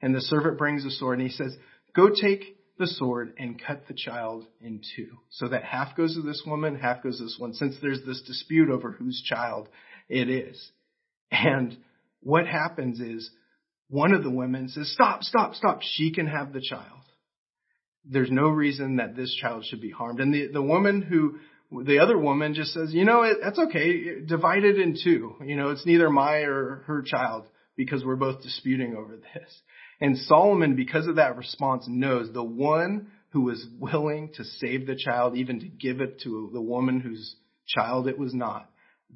And 0.00 0.14
the 0.14 0.20
servant 0.22 0.56
brings 0.56 0.84
a 0.84 0.90
sword 0.90 1.18
and 1.18 1.28
he 1.28 1.34
says, 1.34 1.54
go 1.94 2.08
take 2.08 2.56
the 2.78 2.86
sword 2.86 3.34
and 3.38 3.60
cut 3.60 3.86
the 3.88 3.94
child 3.94 4.46
in 4.60 4.80
two 4.96 5.18
so 5.30 5.48
that 5.48 5.64
half 5.64 5.96
goes 5.96 6.14
to 6.14 6.22
this 6.22 6.42
woman, 6.46 6.76
half 6.76 7.02
goes 7.02 7.18
to 7.18 7.24
this 7.24 7.36
one, 7.38 7.52
since 7.52 7.74
there's 7.82 8.02
this 8.06 8.22
dispute 8.22 8.70
over 8.70 8.92
whose 8.92 9.22
child 9.22 9.68
it 10.08 10.30
is. 10.30 10.70
And 11.30 11.76
what 12.20 12.46
happens 12.46 13.00
is 13.00 13.30
one 13.88 14.12
of 14.12 14.22
the 14.22 14.30
women 14.30 14.68
says, 14.68 14.90
stop, 14.92 15.22
stop, 15.22 15.54
stop. 15.54 15.80
She 15.82 16.12
can 16.12 16.26
have 16.26 16.52
the 16.52 16.60
child. 16.60 16.82
There's 18.04 18.30
no 18.30 18.48
reason 18.48 18.96
that 18.96 19.16
this 19.16 19.34
child 19.34 19.64
should 19.64 19.80
be 19.80 19.90
harmed. 19.90 20.20
And 20.20 20.32
the, 20.32 20.48
the 20.52 20.62
woman 20.62 21.02
who, 21.02 21.38
the 21.84 21.98
other 21.98 22.18
woman 22.18 22.54
just 22.54 22.72
says, 22.72 22.92
you 22.92 23.04
know, 23.04 23.22
it, 23.22 23.38
that's 23.42 23.58
okay. 23.58 24.20
Divide 24.26 24.64
it 24.64 24.78
in 24.78 24.96
two. 25.02 25.34
You 25.44 25.56
know, 25.56 25.70
it's 25.70 25.86
neither 25.86 26.10
my 26.10 26.38
or 26.38 26.84
her 26.86 27.02
child 27.02 27.46
because 27.76 28.04
we're 28.04 28.16
both 28.16 28.42
disputing 28.42 28.94
over 28.96 29.16
this. 29.16 29.62
And 30.00 30.16
Solomon, 30.18 30.76
because 30.76 31.06
of 31.06 31.16
that 31.16 31.36
response, 31.36 31.84
knows 31.88 32.32
the 32.32 32.42
one 32.42 33.08
who 33.30 33.42
was 33.42 33.66
willing 33.78 34.32
to 34.34 34.44
save 34.44 34.86
the 34.86 34.96
child, 34.96 35.36
even 35.36 35.60
to 35.60 35.66
give 35.66 36.00
it 36.00 36.20
to 36.22 36.50
the 36.52 36.60
woman 36.60 37.00
whose 37.00 37.36
child 37.66 38.08
it 38.08 38.18
was 38.18 38.32
not, 38.32 38.70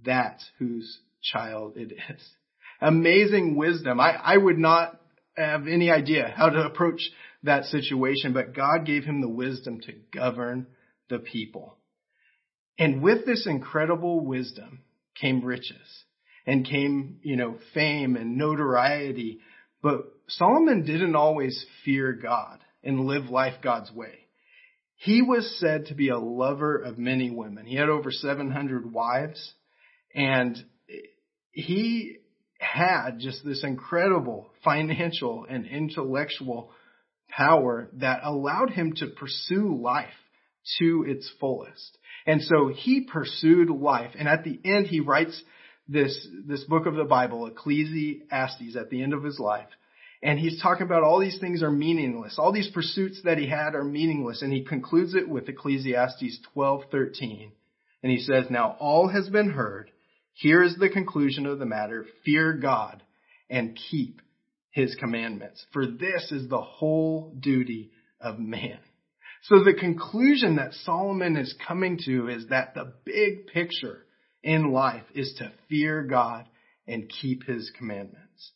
that's 0.04 0.44
whose 0.58 0.98
child 1.22 1.76
it 1.76 1.92
is 1.92 2.22
amazing 2.82 3.56
wisdom. 3.56 4.00
I, 4.00 4.10
I 4.10 4.36
would 4.36 4.58
not 4.58 5.00
have 5.36 5.66
any 5.66 5.90
idea 5.90 6.32
how 6.36 6.50
to 6.50 6.64
approach 6.64 7.00
that 7.44 7.64
situation, 7.66 8.32
but 8.32 8.54
God 8.54 8.84
gave 8.84 9.04
him 9.04 9.20
the 9.20 9.28
wisdom 9.28 9.80
to 9.82 9.92
govern 10.12 10.66
the 11.08 11.18
people. 11.18 11.78
And 12.78 13.02
with 13.02 13.24
this 13.24 13.46
incredible 13.46 14.24
wisdom 14.24 14.80
came 15.20 15.44
riches 15.44 16.04
and 16.46 16.66
came, 16.66 17.18
you 17.22 17.36
know, 17.36 17.56
fame 17.74 18.16
and 18.16 18.36
notoriety. 18.36 19.38
But 19.82 20.00
Solomon 20.28 20.84
didn't 20.84 21.16
always 21.16 21.64
fear 21.84 22.12
God 22.12 22.60
and 22.82 23.06
live 23.06 23.30
life 23.30 23.54
God's 23.62 23.92
way. 23.92 24.26
He 24.96 25.22
was 25.22 25.58
said 25.58 25.86
to 25.86 25.94
be 25.94 26.08
a 26.08 26.18
lover 26.18 26.76
of 26.76 26.98
many 26.98 27.30
women. 27.30 27.66
He 27.66 27.76
had 27.76 27.88
over 27.88 28.10
700 28.10 28.92
wives 28.92 29.54
and 30.14 30.56
he 31.50 32.18
had 32.62 33.18
just 33.18 33.44
this 33.44 33.64
incredible 33.64 34.50
financial 34.64 35.44
and 35.48 35.66
intellectual 35.66 36.70
power 37.28 37.88
that 37.94 38.20
allowed 38.22 38.70
him 38.70 38.92
to 38.96 39.06
pursue 39.08 39.76
life 39.80 40.08
to 40.78 41.04
its 41.06 41.30
fullest. 41.40 41.98
And 42.26 42.40
so 42.42 42.68
he 42.68 43.08
pursued 43.10 43.68
life. 43.68 44.12
And 44.18 44.28
at 44.28 44.44
the 44.44 44.58
end, 44.64 44.86
he 44.86 45.00
writes 45.00 45.42
this, 45.88 46.26
this 46.46 46.62
book 46.64 46.86
of 46.86 46.94
the 46.94 47.04
Bible, 47.04 47.46
Ecclesiastes, 47.46 48.76
at 48.76 48.90
the 48.90 49.02
end 49.02 49.12
of 49.12 49.24
his 49.24 49.40
life. 49.40 49.68
And 50.22 50.38
he's 50.38 50.62
talking 50.62 50.86
about 50.86 51.02
all 51.02 51.18
these 51.18 51.40
things 51.40 51.64
are 51.64 51.70
meaningless. 51.70 52.36
All 52.38 52.52
these 52.52 52.70
pursuits 52.70 53.22
that 53.24 53.38
he 53.38 53.48
had 53.48 53.74
are 53.74 53.82
meaningless. 53.82 54.42
And 54.42 54.52
he 54.52 54.62
concludes 54.62 55.14
it 55.14 55.28
with 55.28 55.48
Ecclesiastes 55.48 56.38
12:13. 56.54 57.50
And 58.04 58.12
he 58.12 58.18
says, 58.18 58.48
"Now 58.48 58.76
all 58.78 59.08
has 59.08 59.28
been 59.28 59.50
heard. 59.50 59.90
Here 60.34 60.62
is 60.62 60.76
the 60.76 60.88
conclusion 60.88 61.46
of 61.46 61.58
the 61.58 61.66
matter. 61.66 62.06
Fear 62.24 62.54
God 62.54 63.02
and 63.50 63.78
keep 63.90 64.20
his 64.70 64.94
commandments. 64.94 65.64
For 65.72 65.86
this 65.86 66.32
is 66.32 66.48
the 66.48 66.62
whole 66.62 67.34
duty 67.38 67.90
of 68.20 68.38
man." 68.38 68.78
So 69.42 69.64
the 69.64 69.74
conclusion 69.74 70.56
that 70.56 70.72
Solomon 70.72 71.36
is 71.36 71.54
coming 71.66 71.98
to 72.04 72.28
is 72.28 72.46
that 72.48 72.74
the 72.74 72.92
big 73.04 73.48
picture 73.48 74.06
in 74.42 74.72
life 74.72 75.04
is 75.14 75.34
to 75.38 75.52
fear 75.68 76.04
God 76.04 76.46
and 76.86 77.08
keep 77.08 77.44
his 77.44 77.70
commandments. 77.76 78.52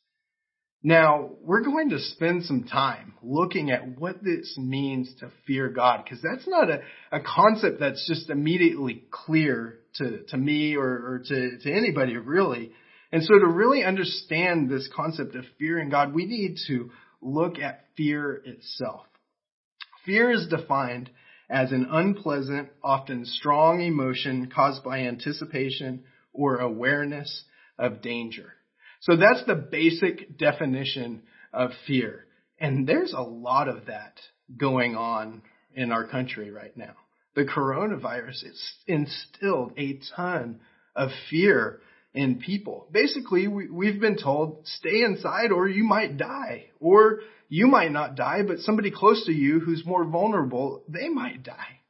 Now, 0.83 1.31
we're 1.43 1.65
going 1.65 1.91
to 1.91 1.99
spend 1.99 2.45
some 2.45 2.65
time 2.65 3.15
looking 3.21 3.73
at 3.73 3.99
what 3.99 4.23
this 4.23 4.57
means 4.57 5.13
to 5.19 5.33
fear 5.47 5.69
God, 5.69 6.05
because 6.05 6.23
that's 6.23 6.47
not 6.47 6.71
a, 6.71 6.81
a 7.11 7.21
concept 7.21 7.81
that's 7.81 8.07
just 8.07 8.31
immediately 8.31 9.03
clear 9.11 9.81
to, 9.99 10.25
to 10.29 10.37
me 10.37 10.77
or, 10.77 10.87
or 10.87 11.23
to, 11.27 11.59
to 11.59 11.73
anybody 11.73 12.17
really. 12.17 12.73
And 13.13 13.23
so 13.23 13.39
to 13.39 13.47
really 13.47 13.85
understand 13.85 14.69
this 14.69 14.89
concept 14.95 15.35
of 15.35 15.45
fearing 15.59 15.91
God, 15.91 16.15
we 16.15 16.27
need 16.27 16.57
to 16.67 16.91
look 17.21 17.59
at 17.59 17.85
fear 17.97 18.43
itself. 18.45 19.07
Fear 20.05 20.33
is 20.33 20.49
defined 20.49 21.11
as 21.49 21.73
an 21.73 21.89
unpleasant, 21.91 22.69
often 22.83 23.25
strong 23.25 23.81
emotion 23.81 24.51
caused 24.55 24.83
by 24.85 25.01
anticipation 25.01 26.05
or 26.33 26.59
awareness 26.59 27.45
of 27.79 28.03
danger. 28.03 28.53
So 29.01 29.17
that's 29.17 29.45
the 29.47 29.55
basic 29.55 30.37
definition 30.39 31.23
of 31.53 31.71
fear. 31.87 32.27
And 32.59 32.87
there's 32.87 33.13
a 33.13 33.21
lot 33.21 33.69
of 33.69 33.87
that 33.87 34.15
going 34.57 34.97
on 34.97 35.43
in 35.75 35.93
our 35.93 36.07
country 36.07 36.51
right 36.51 36.77
now. 36.77 36.95
The 37.37 37.45
coronavirus 37.45 38.45
has 38.45 38.73
instilled 38.87 39.75
a 39.77 40.01
ton 40.17 40.61
of 40.97 41.11
fear 41.29 41.81
in 42.15 42.41
people. 42.41 42.89
Basically, 42.91 43.47
we, 43.47 43.89
have 43.89 44.01
been 44.01 44.17
told 44.17 44.67
stay 44.67 45.03
inside 45.03 45.53
or 45.53 45.69
you 45.69 45.85
might 45.85 46.17
die. 46.17 46.71
Or 46.81 47.21
you 47.51 47.67
might 47.67 47.93
not 47.93 48.17
die, 48.17 48.41
but 48.43 48.61
somebody 48.61 48.91
close 48.91 49.27
to 49.27 49.33
you 49.33 49.61
who's 49.61 49.85
more 49.85 50.05
vulnerable, 50.05 50.83
they 50.89 51.11
might 51.11 51.43
die. 51.43 51.81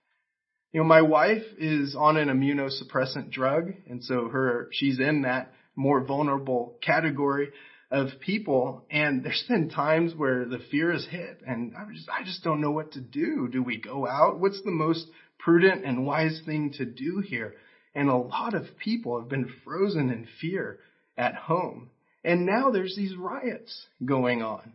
You 0.73 0.81
know, 0.81 0.87
my 0.87 1.03
wife 1.03 1.45
is 1.59 1.95
on 1.97 2.17
an 2.17 2.29
immunosuppressant 2.29 3.31
drug, 3.31 3.73
and 3.89 4.03
so 4.03 4.29
her, 4.29 4.69
she's 4.73 4.99
in 4.99 5.23
that 5.23 5.53
more 5.77 6.03
vulnerable 6.05 6.77
category 6.83 7.53
of 7.91 8.09
people. 8.21 8.85
And 8.91 9.25
there's 9.25 9.45
been 9.49 9.71
times 9.71 10.13
where 10.15 10.45
the 10.45 10.59
fear 10.71 10.93
has 10.93 11.07
hit 11.07 11.41
and 11.47 11.73
I 11.77 11.85
just, 11.93 12.09
I 12.09 12.25
just 12.25 12.43
don't 12.43 12.61
know 12.61 12.73
what 12.73 12.93
to 12.93 13.01
do. 13.01 13.49
Do 13.51 13.63
we 13.63 13.81
go 13.81 14.07
out? 14.07 14.41
What's 14.41 14.61
the 14.63 14.73
most 14.73 15.07
prudent 15.39 15.85
and 15.85 16.07
wise 16.07 16.41
thing 16.45 16.73
to 16.79 16.85
do 16.85 17.23
here? 17.27 17.55
And 17.95 18.09
a 18.09 18.17
lot 18.17 18.55
of 18.55 18.65
people 18.83 19.19
have 19.19 19.29
been 19.29 19.51
frozen 19.65 20.11
in 20.11 20.27
fear 20.41 20.79
at 21.17 21.35
home. 21.35 21.91
And 22.25 22.45
now 22.45 22.71
there's 22.71 22.97
these 22.97 23.17
riots 23.17 23.87
going 24.05 24.43
on. 24.43 24.73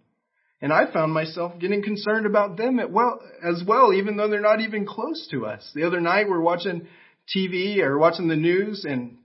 And 0.62 0.72
I 0.72 0.92
found 0.92 1.12
myself 1.12 1.60
getting 1.60 1.84
concerned 1.84 2.26
about 2.26 2.56
them 2.56 2.80
well, 2.92 3.20
as 3.44 3.64
well, 3.66 3.94
even 3.94 4.16
though 4.16 4.30
they're 4.30 4.42
not 4.42 4.62
even 4.62 4.86
close 4.86 5.28
to 5.32 5.46
us. 5.46 5.70
The 5.74 5.84
other 5.84 6.00
night 6.00 6.30
we're 6.30 6.40
watching 6.40 6.88
TV 7.36 7.80
or 7.80 7.98
watching 7.98 8.28
the 8.28 8.36
news 8.36 8.86
and 8.88 9.18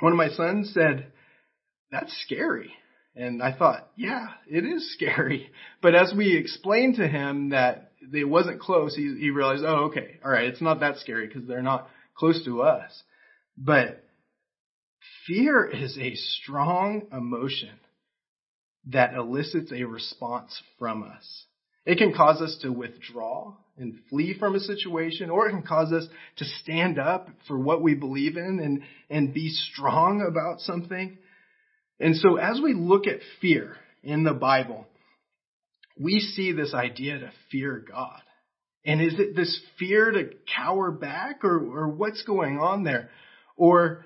one 0.00 0.12
of 0.12 0.18
my 0.18 0.28
sons 0.28 0.72
said, 0.72 1.12
that's 1.90 2.12
scary. 2.24 2.72
And 3.14 3.42
I 3.42 3.52
thought, 3.52 3.88
yeah, 3.96 4.28
it 4.48 4.64
is 4.64 4.92
scary. 4.94 5.50
But 5.82 5.94
as 5.94 6.12
we 6.16 6.36
explained 6.36 6.96
to 6.96 7.06
him 7.06 7.50
that 7.50 7.87
it 8.12 8.28
wasn't 8.28 8.60
close, 8.60 8.94
he, 8.94 9.16
he 9.18 9.30
realized, 9.30 9.64
oh, 9.64 9.86
okay, 9.86 10.18
all 10.24 10.30
right, 10.30 10.46
it's 10.46 10.62
not 10.62 10.80
that 10.80 10.98
scary 10.98 11.26
because 11.26 11.46
they're 11.46 11.62
not 11.62 11.88
close 12.16 12.44
to 12.44 12.62
us. 12.62 13.02
But 13.56 14.02
fear 15.26 15.64
is 15.64 15.98
a 15.98 16.14
strong 16.14 17.06
emotion 17.12 17.78
that 18.86 19.14
elicits 19.14 19.72
a 19.72 19.84
response 19.84 20.60
from 20.78 21.02
us. 21.02 21.44
It 21.84 21.98
can 21.98 22.12
cause 22.12 22.40
us 22.42 22.58
to 22.62 22.72
withdraw 22.72 23.54
and 23.76 23.98
flee 24.10 24.36
from 24.38 24.54
a 24.54 24.60
situation, 24.60 25.30
or 25.30 25.48
it 25.48 25.52
can 25.52 25.62
cause 25.62 25.92
us 25.92 26.06
to 26.36 26.44
stand 26.62 26.98
up 26.98 27.28
for 27.46 27.58
what 27.58 27.82
we 27.82 27.94
believe 27.94 28.36
in 28.36 28.60
and, 28.60 28.82
and 29.08 29.32
be 29.32 29.48
strong 29.48 30.20
about 30.20 30.60
something. 30.60 31.16
And 32.00 32.16
so 32.16 32.36
as 32.36 32.60
we 32.62 32.74
look 32.74 33.06
at 33.06 33.20
fear 33.40 33.76
in 34.02 34.24
the 34.24 34.34
Bible, 34.34 34.86
we 35.98 36.20
see 36.20 36.52
this 36.52 36.74
idea 36.74 37.18
to 37.18 37.32
fear 37.50 37.84
God. 37.86 38.20
And 38.84 39.02
is 39.02 39.14
it 39.18 39.36
this 39.36 39.60
fear 39.78 40.10
to 40.10 40.30
cower 40.56 40.90
back 40.90 41.44
or, 41.44 41.58
or 41.58 41.88
what's 41.88 42.22
going 42.22 42.58
on 42.58 42.84
there? 42.84 43.10
Or 43.56 44.04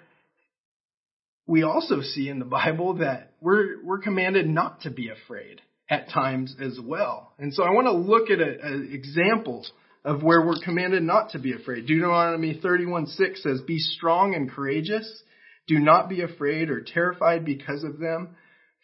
we 1.46 1.62
also 1.62 2.00
see 2.00 2.28
in 2.28 2.38
the 2.38 2.44
Bible 2.44 2.94
that 2.94 3.32
we're, 3.40 3.84
we're 3.84 3.98
commanded 3.98 4.48
not 4.48 4.82
to 4.82 4.90
be 4.90 5.10
afraid 5.10 5.60
at 5.88 6.08
times 6.08 6.56
as 6.60 6.78
well. 6.82 7.32
And 7.38 7.52
so 7.52 7.62
I 7.62 7.70
want 7.70 7.86
to 7.86 7.92
look 7.92 8.30
at 8.30 8.40
a, 8.40 8.66
a 8.66 8.94
examples 8.94 9.70
of 10.04 10.22
where 10.22 10.44
we're 10.44 10.60
commanded 10.64 11.02
not 11.02 11.30
to 11.30 11.38
be 11.38 11.52
afraid. 11.52 11.86
Deuteronomy 11.86 12.58
31 12.60 13.06
6 13.06 13.42
says, 13.42 13.60
Be 13.60 13.78
strong 13.78 14.34
and 14.34 14.50
courageous. 14.50 15.22
Do 15.68 15.78
not 15.78 16.08
be 16.08 16.22
afraid 16.22 16.70
or 16.70 16.80
terrified 16.80 17.44
because 17.44 17.84
of 17.84 17.98
them, 17.98 18.36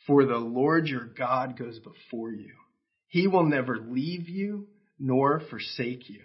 for 0.07 0.25
the 0.25 0.37
Lord 0.37 0.87
your 0.87 1.07
God 1.07 1.59
goes 1.59 1.79
before 1.81 2.31
you. 2.31 2.53
He 3.09 3.27
will 3.27 3.45
never 3.45 3.79
leave 3.79 4.29
you 4.29 4.69
nor 4.99 5.41
forsake 5.51 6.09
you. 6.09 6.21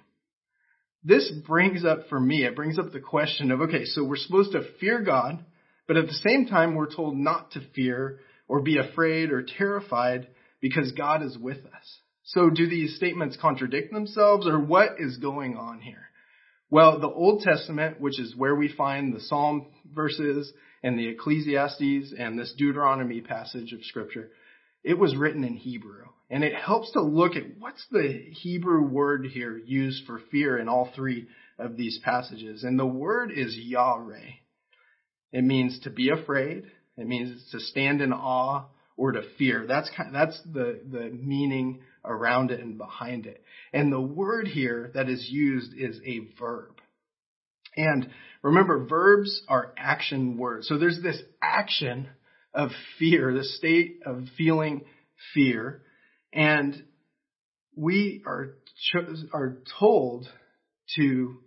This 1.03 1.31
brings 1.45 1.83
up 1.83 2.07
for 2.09 2.19
me, 2.19 2.45
it 2.45 2.55
brings 2.55 2.79
up 2.79 2.91
the 2.91 2.99
question 2.99 3.51
of, 3.51 3.61
okay, 3.61 3.85
so 3.85 4.05
we're 4.05 4.15
supposed 4.15 4.53
to 4.53 4.63
fear 4.79 5.01
God, 5.01 5.43
but 5.87 5.97
at 5.97 6.07
the 6.07 6.13
same 6.13 6.45
time 6.45 6.75
we're 6.75 6.93
told 6.93 7.17
not 7.17 7.51
to 7.51 7.61
fear 7.75 8.19
or 8.47 8.61
be 8.61 8.77
afraid 8.77 9.31
or 9.31 9.43
terrified 9.43 10.27
because 10.61 10.93
God 10.93 11.21
is 11.21 11.37
with 11.37 11.57
us. 11.57 11.99
So 12.23 12.49
do 12.49 12.69
these 12.69 12.95
statements 12.95 13.37
contradict 13.39 13.91
themselves 13.91 14.47
or 14.47 14.59
what 14.59 14.95
is 14.97 15.17
going 15.17 15.57
on 15.57 15.81
here? 15.81 16.09
Well, 16.69 16.99
the 16.99 17.09
Old 17.09 17.41
Testament, 17.41 17.99
which 17.99 18.19
is 18.19 18.35
where 18.35 18.55
we 18.55 18.69
find 18.69 19.13
the 19.13 19.21
Psalm 19.21 19.67
verses 19.93 20.51
and 20.81 20.97
the 20.97 21.09
Ecclesiastes 21.09 22.13
and 22.17 22.39
this 22.39 22.53
Deuteronomy 22.57 23.21
passage 23.21 23.73
of 23.73 23.83
scripture, 23.83 24.31
it 24.83 24.97
was 24.97 25.15
written 25.15 25.43
in 25.43 25.55
Hebrew. 25.55 26.05
And 26.29 26.43
it 26.43 26.55
helps 26.55 26.91
to 26.93 27.01
look 27.01 27.35
at 27.35 27.57
what's 27.59 27.85
the 27.91 28.07
Hebrew 28.31 28.87
word 28.87 29.25
here 29.25 29.57
used 29.57 30.05
for 30.05 30.19
fear 30.31 30.57
in 30.57 30.67
all 30.67 30.91
three 30.95 31.27
of 31.59 31.77
these 31.77 31.99
passages. 32.03 32.63
And 32.63 32.79
the 32.79 32.85
word 32.85 33.31
is 33.31 33.55
yare. 33.55 34.39
It 35.31 35.43
means 35.43 35.79
to 35.81 35.89
be 35.89 36.09
afraid. 36.09 36.65
It 36.97 37.07
means 37.07 37.49
to 37.51 37.59
stand 37.59 38.01
in 38.01 38.13
awe 38.13 38.65
or 38.97 39.11
to 39.11 39.21
fear. 39.37 39.65
That's 39.67 39.89
kind 39.95 40.07
of, 40.07 40.13
that's 40.13 40.41
the, 40.51 40.79
the 40.89 41.09
meaning 41.11 41.81
around 42.05 42.51
it 42.51 42.59
and 42.59 42.77
behind 42.77 43.25
it. 43.25 43.43
And 43.71 43.91
the 43.91 44.01
word 44.01 44.47
here 44.47 44.91
that 44.93 45.09
is 45.09 45.27
used 45.29 45.73
is 45.77 45.99
a 46.05 46.19
verb. 46.39 46.75
And 47.75 48.09
remember, 48.41 48.85
verbs 48.85 49.43
are 49.47 49.73
action 49.77 50.37
words. 50.37 50.67
So 50.67 50.77
there's 50.77 51.01
this 51.01 51.21
action 51.41 52.07
of 52.53 52.69
fear, 52.99 53.33
the 53.33 53.43
state 53.43 54.01
of 54.05 54.25
feeling 54.37 54.85
fear. 55.33 55.81
And 56.31 56.83
we 57.75 58.23
are, 58.25 58.55
are 59.33 59.57
told 59.79 60.27
to 60.95 61.37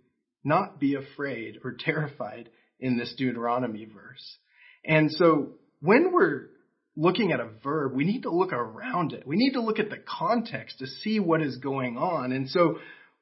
not 0.43 0.79
be 0.79 0.95
afraid 0.95 1.59
or 1.63 1.75
terrified 1.77 2.49
in 2.79 2.97
this 2.97 3.13
Deuteronomy 3.17 3.85
verse. 3.85 4.37
And 4.85 5.11
so 5.11 5.53
when 5.81 6.11
we're 6.11 6.47
looking 6.95 7.31
at 7.31 7.39
a 7.39 7.49
verb, 7.63 7.93
we 7.93 8.05
need 8.05 8.23
to 8.23 8.31
look 8.31 8.53
around 8.53 9.13
it. 9.13 9.27
We 9.27 9.35
need 9.35 9.53
to 9.53 9.61
look 9.61 9.79
at 9.79 9.89
the 9.89 9.97
context 9.97 10.79
to 10.79 10.87
see 10.87 11.19
what 11.19 11.41
is 11.41 11.57
going 11.57 11.97
on. 11.97 12.31
And 12.31 12.49
so 12.49 12.79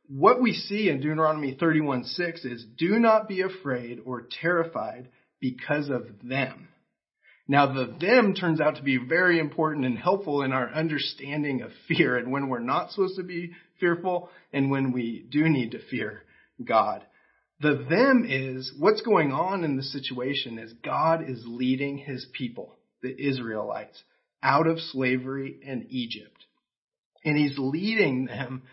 what 0.08 0.42
we 0.42 0.54
see 0.54 0.90
in 0.90 1.02
Deuteronomy 1.02 1.56
31:6 1.56 2.46
is 2.46 2.66
do 2.78 3.00
not 3.00 3.28
be 3.28 3.42
afraid 3.42 4.00
or 4.06 4.28
terrified 4.42 5.10
because 5.40 5.90
of 5.90 6.08
them. 6.24 6.70
Now 7.48 7.74
the 7.74 7.94
them 8.00 8.34
turns 8.34 8.60
out 8.60 8.78
to 8.78 8.84
be 8.84 8.98
very 8.98 9.40
important 9.40 9.86
and 9.86 9.98
helpful 9.98 10.42
in 10.42 10.52
our 10.52 10.70
understanding 10.70 11.62
of 11.62 11.72
fear 11.88 12.18
and 12.18 12.32
when 12.32 12.50
we're 12.50 12.60
not 12.60 12.92
supposed 12.92 13.18
to 13.18 13.24
be 13.24 13.52
fearful 13.80 14.30
and 14.52 14.72
when 14.72 14.92
we 14.92 15.26
do 15.30 15.48
need 15.48 15.72
to 15.72 15.88
fear 15.90 16.24
God. 16.64 17.06
The 17.62 17.86
them 17.90 18.26
is 18.28 18.74
what's 18.78 19.02
going 19.02 19.32
on 19.32 19.64
in 19.64 19.78
the 19.78 19.84
situation 19.84 20.58
is 20.58 20.74
God 20.84 21.30
is 21.30 21.44
leading 21.46 21.98
his 21.98 22.26
people 22.34 22.76
the 23.02 23.16
Israelites 23.16 24.04
out 24.42 24.68
of 24.68 24.80
slavery 24.80 25.56
in 25.62 25.88
Egypt. 25.90 26.46
And 27.24 27.38
he's 27.38 27.58
leading 27.58 28.26
them 28.26 28.64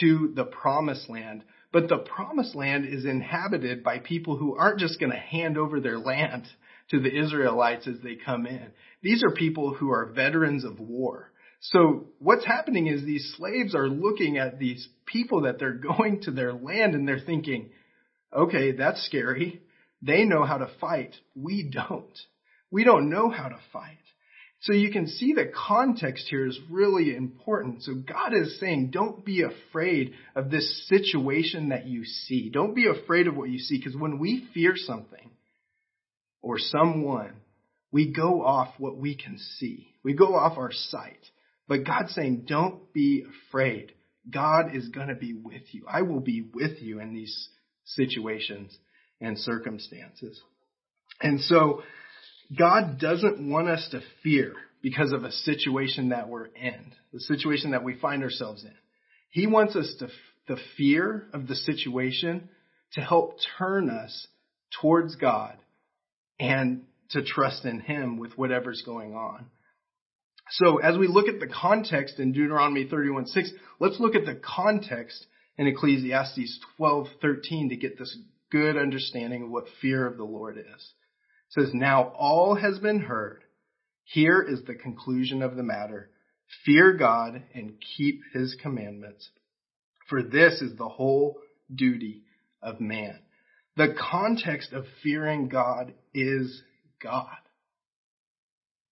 to 0.00 0.32
the 0.34 0.44
promised 0.44 1.08
land. 1.08 1.44
But 1.72 1.88
the 1.88 1.98
promised 1.98 2.54
land 2.54 2.86
is 2.86 3.04
inhabited 3.04 3.84
by 3.84 3.98
people 3.98 4.36
who 4.36 4.56
aren't 4.56 4.80
just 4.80 4.98
going 4.98 5.12
to 5.12 5.18
hand 5.18 5.58
over 5.58 5.80
their 5.80 5.98
land 5.98 6.46
to 6.90 7.00
the 7.00 7.14
Israelites 7.14 7.86
as 7.86 7.96
they 8.02 8.16
come 8.16 8.46
in. 8.46 8.68
These 9.02 9.22
are 9.24 9.34
people 9.34 9.74
who 9.74 9.90
are 9.90 10.12
veterans 10.14 10.64
of 10.64 10.80
war. 10.80 11.30
So 11.60 12.08
what's 12.18 12.44
happening 12.44 12.88
is 12.88 13.02
these 13.02 13.34
slaves 13.38 13.74
are 13.74 13.88
looking 13.88 14.36
at 14.36 14.58
these 14.58 14.86
people 15.06 15.42
that 15.42 15.58
they're 15.58 15.72
going 15.98 16.22
to 16.22 16.30
their 16.30 16.52
land 16.52 16.94
and 16.94 17.08
they're 17.08 17.20
thinking, 17.20 17.70
okay, 18.32 18.72
that's 18.72 19.04
scary. 19.06 19.62
They 20.02 20.24
know 20.24 20.44
how 20.44 20.58
to 20.58 20.70
fight. 20.80 21.14
We 21.34 21.70
don't. 21.72 22.18
We 22.70 22.84
don't 22.84 23.08
know 23.08 23.30
how 23.30 23.48
to 23.48 23.58
fight. 23.72 23.98
So 24.60 24.72
you 24.72 24.90
can 24.90 25.06
see 25.06 25.34
the 25.34 25.52
context 25.54 26.26
here 26.28 26.46
is 26.46 26.58
really 26.70 27.14
important. 27.14 27.82
So 27.82 27.94
God 27.94 28.32
is 28.34 28.58
saying, 28.58 28.90
don't 28.92 29.24
be 29.24 29.42
afraid 29.42 30.14
of 30.34 30.50
this 30.50 30.88
situation 30.88 31.68
that 31.68 31.86
you 31.86 32.04
see. 32.04 32.48
Don't 32.48 32.74
be 32.74 32.86
afraid 32.86 33.26
of 33.26 33.36
what 33.36 33.50
you 33.50 33.58
see 33.58 33.76
because 33.78 33.94
when 33.94 34.18
we 34.18 34.48
fear 34.54 34.72
something 34.74 35.30
or 36.44 36.58
someone, 36.58 37.32
we 37.90 38.12
go 38.12 38.44
off 38.44 38.74
what 38.78 38.98
we 38.98 39.16
can 39.16 39.38
see. 39.58 39.88
We 40.02 40.12
go 40.12 40.34
off 40.34 40.58
our 40.58 40.72
sight. 40.72 41.18
But 41.66 41.86
God's 41.86 42.14
saying, 42.14 42.44
don't 42.46 42.92
be 42.92 43.24
afraid. 43.48 43.92
God 44.30 44.74
is 44.74 44.88
going 44.88 45.08
to 45.08 45.14
be 45.14 45.32
with 45.32 45.62
you. 45.72 45.86
I 45.90 46.02
will 46.02 46.20
be 46.20 46.42
with 46.52 46.82
you 46.82 47.00
in 47.00 47.14
these 47.14 47.48
situations 47.84 48.76
and 49.20 49.38
circumstances. 49.38 50.38
And 51.22 51.40
so 51.40 51.82
God 52.56 53.00
doesn't 53.00 53.50
want 53.50 53.68
us 53.68 53.88
to 53.92 54.02
fear 54.22 54.52
because 54.82 55.12
of 55.12 55.24
a 55.24 55.32
situation 55.32 56.10
that 56.10 56.28
we're 56.28 56.46
in, 56.46 56.92
the 57.12 57.20
situation 57.20 57.70
that 57.70 57.84
we 57.84 57.98
find 57.98 58.22
ourselves 58.22 58.64
in. 58.64 58.74
He 59.30 59.46
wants 59.46 59.76
us 59.76 59.94
to, 60.00 60.08
the 60.46 60.60
fear 60.76 61.26
of 61.32 61.46
the 61.46 61.54
situation 61.54 62.50
to 62.92 63.00
help 63.00 63.38
turn 63.58 63.88
us 63.88 64.26
towards 64.82 65.16
God 65.16 65.56
and 66.38 66.84
to 67.10 67.22
trust 67.22 67.64
in 67.64 67.80
Him 67.80 68.18
with 68.18 68.36
whatever's 68.36 68.82
going 68.84 69.14
on. 69.14 69.46
So 70.50 70.78
as 70.78 70.98
we 70.98 71.06
look 71.06 71.28
at 71.28 71.40
the 71.40 71.46
context 71.48 72.18
in 72.18 72.32
Deuteronomy 72.32 72.86
31:6, 72.86 73.50
let's 73.80 73.98
look 73.98 74.14
at 74.14 74.26
the 74.26 74.34
context 74.34 75.26
in 75.56 75.66
Ecclesiastes 75.66 76.60
12:13 76.78 77.70
to 77.70 77.76
get 77.76 77.98
this 77.98 78.16
good 78.50 78.76
understanding 78.76 79.42
of 79.42 79.50
what 79.50 79.68
fear 79.80 80.06
of 80.06 80.16
the 80.16 80.24
Lord 80.24 80.58
is 80.58 80.64
It 80.66 81.60
says, 81.60 81.74
Now 81.74 82.12
all 82.16 82.54
has 82.54 82.78
been 82.78 83.00
heard. 83.00 83.42
Here 84.04 84.42
is 84.42 84.64
the 84.64 84.74
conclusion 84.74 85.42
of 85.42 85.56
the 85.56 85.62
matter. 85.62 86.10
Fear 86.64 86.92
God 86.94 87.42
and 87.54 87.80
keep 87.96 88.20
his 88.32 88.54
commandments, 88.62 89.30
for 90.08 90.22
this 90.22 90.60
is 90.60 90.76
the 90.76 90.88
whole 90.88 91.40
duty 91.74 92.22
of 92.62 92.80
man. 92.80 93.23
The 93.76 93.94
context 94.10 94.72
of 94.72 94.84
fearing 95.02 95.48
God 95.48 95.94
is 96.12 96.62
God. 97.02 97.26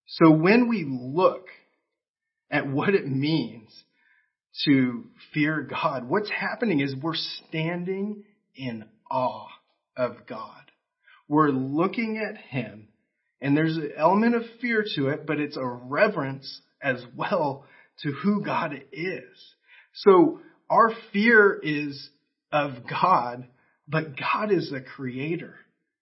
So 0.06 0.30
when 0.30 0.68
we 0.68 0.84
look 0.88 1.46
at 2.50 2.68
what 2.68 2.94
it 2.94 3.06
means 3.06 3.70
to 4.64 5.04
fear 5.32 5.62
God, 5.62 6.08
what's 6.08 6.30
happening 6.30 6.80
is 6.80 6.94
we're 6.94 7.14
standing 7.14 8.24
in 8.54 8.84
awe 9.10 9.48
of 9.96 10.26
God. 10.28 10.70
We're 11.28 11.50
looking 11.50 12.18
at 12.18 12.36
him 12.36 12.88
and 13.40 13.56
there's 13.56 13.76
an 13.76 13.92
element 13.96 14.36
of 14.36 14.42
fear 14.60 14.84
to 14.94 15.08
it, 15.08 15.26
but 15.26 15.40
it's 15.40 15.56
a 15.56 15.66
reverence 15.66 16.60
as 16.80 17.02
well 17.16 17.64
to 18.02 18.12
who 18.12 18.44
God 18.44 18.74
is. 18.92 19.54
So 19.94 20.40
our 20.70 20.90
fear 21.12 21.58
is 21.62 22.08
of 22.52 22.86
God, 22.88 23.48
but 23.92 24.18
God 24.18 24.50
is 24.50 24.72
a 24.72 24.80
creator. 24.80 25.54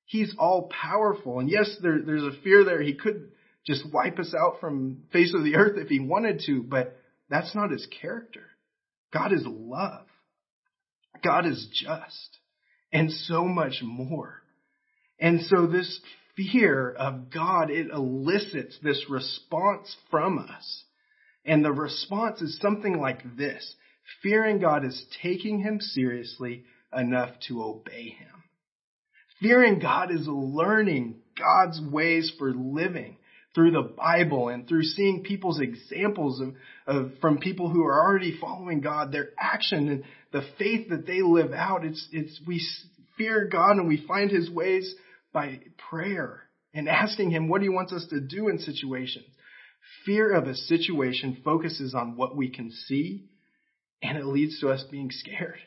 He's 0.07 0.33
all 0.39 0.71
powerful. 0.71 1.41
And 1.41 1.51
yes, 1.51 1.77
there, 1.83 2.01
there's 2.01 2.23
a 2.23 2.41
fear 2.43 2.65
there. 2.65 2.81
He 2.81 2.95
could 2.95 3.33
just 3.67 3.85
wipe 3.93 4.19
us 4.21 4.33
out 4.33 4.61
from 4.61 5.03
face 5.13 5.35
of 5.35 5.43
the 5.43 5.57
earth 5.57 5.77
if 5.77 5.89
he 5.89 5.99
wanted 5.99 6.43
to, 6.47 6.63
but 6.63 6.97
that's 7.29 7.55
not 7.55 7.73
his 7.73 7.87
character. 8.01 8.45
God 9.13 9.33
is 9.33 9.45
love. 9.45 10.07
God 11.23 11.47
is 11.47 11.67
just 11.73 12.39
and 12.93 13.11
so 13.11 13.45
much 13.45 13.83
more. 13.83 14.43
And 15.19 15.43
so 15.43 15.67
this 15.67 16.01
fear 16.37 16.91
of 16.93 17.31
God, 17.33 17.71
it 17.71 17.89
elicits 17.93 18.79
this 18.83 19.05
response 19.11 19.97
from 20.11 20.39
us. 20.39 20.85
And 21.45 21.65
the 21.65 21.73
response 21.73 22.41
is 22.41 22.59
something 22.61 23.01
like 23.01 23.37
this. 23.37 23.75
Fearing 24.23 24.61
God 24.61 24.85
is 24.85 25.05
taking 25.23 25.61
him 25.61 25.81
seriously 25.81 26.65
enough 26.97 27.31
to 27.49 27.63
obey 27.63 28.11
him. 28.11 28.29
Fearing 29.41 29.79
God 29.79 30.11
is 30.11 30.27
learning 30.27 31.17
God's 31.39 31.81
ways 31.81 32.33
for 32.39 32.53
living 32.53 33.17
through 33.55 33.73
the 33.73 33.83
Bible 33.97 34.49
and 34.49 34.69
through 34.69 34.83
seeing 34.83 35.23
people's 35.23 35.61
examples 35.61 36.41
of, 36.41 36.55
of, 36.87 37.13
from 37.21 37.39
people 37.39 37.69
who 37.69 37.85
are 37.85 38.01
already 38.01 38.39
following 38.39 38.81
God, 38.81 39.13
their 39.13 39.31
action 39.39 39.89
and 39.89 40.05
the 40.33 40.47
faith 40.59 40.91
that 40.91 41.07
they 41.07 41.23
live 41.23 41.53
out. 41.53 41.85
It's, 41.85 42.07
it's, 42.13 42.41
we 42.47 42.65
fear 43.17 43.49
God 43.51 43.73
and 43.73 43.89
we 43.89 44.05
find 44.07 44.31
his 44.31 44.51
ways 44.51 44.95
by 45.33 45.61
prayer 45.91 46.43
and 46.75 46.89
asking 46.89 47.31
Him 47.31 47.49
what 47.49 47.63
He 47.63 47.69
wants 47.69 47.93
us 47.93 48.07
to 48.11 48.21
do 48.21 48.49
in 48.49 48.59
situations. 48.59 49.27
Fear 50.05 50.35
of 50.35 50.47
a 50.47 50.55
situation 50.55 51.41
focuses 51.45 51.95
on 51.95 52.17
what 52.17 52.37
we 52.37 52.49
can 52.51 52.71
see 52.71 53.29
and 54.03 54.17
it 54.17 54.25
leads 54.25 54.61
to 54.61 54.71
us 54.71 54.85
being 54.91 55.11
scared. 55.11 55.59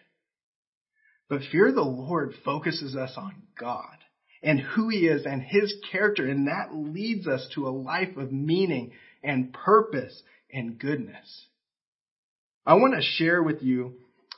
But 1.33 1.49
fear 1.51 1.71
the 1.71 1.81
Lord 1.81 2.35
focuses 2.45 2.95
us 2.95 3.13
on 3.17 3.33
God 3.59 3.97
and 4.43 4.59
who 4.59 4.89
He 4.89 5.07
is 5.07 5.25
and 5.25 5.41
His 5.41 5.73
character, 5.91 6.29
and 6.29 6.45
that 6.47 6.75
leads 6.75 7.25
us 7.25 7.47
to 7.55 7.67
a 7.67 7.73
life 7.73 8.17
of 8.17 8.31
meaning 8.31 8.91
and 9.23 9.51
purpose 9.51 10.21
and 10.53 10.77
goodness. 10.77 11.47
I 12.67 12.75
want 12.75 12.93
to 12.93 13.01
share 13.01 13.41
with 13.41 13.63
you 13.63 13.95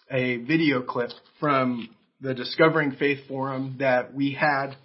a 0.09 0.37
video 0.37 0.83
clip 0.83 1.09
from 1.41 1.89
the 2.21 2.33
Discovering 2.33 2.93
Faith 2.93 3.27
Forum 3.27 3.75
that 3.79 4.13
we 4.13 4.31
had 4.31 4.77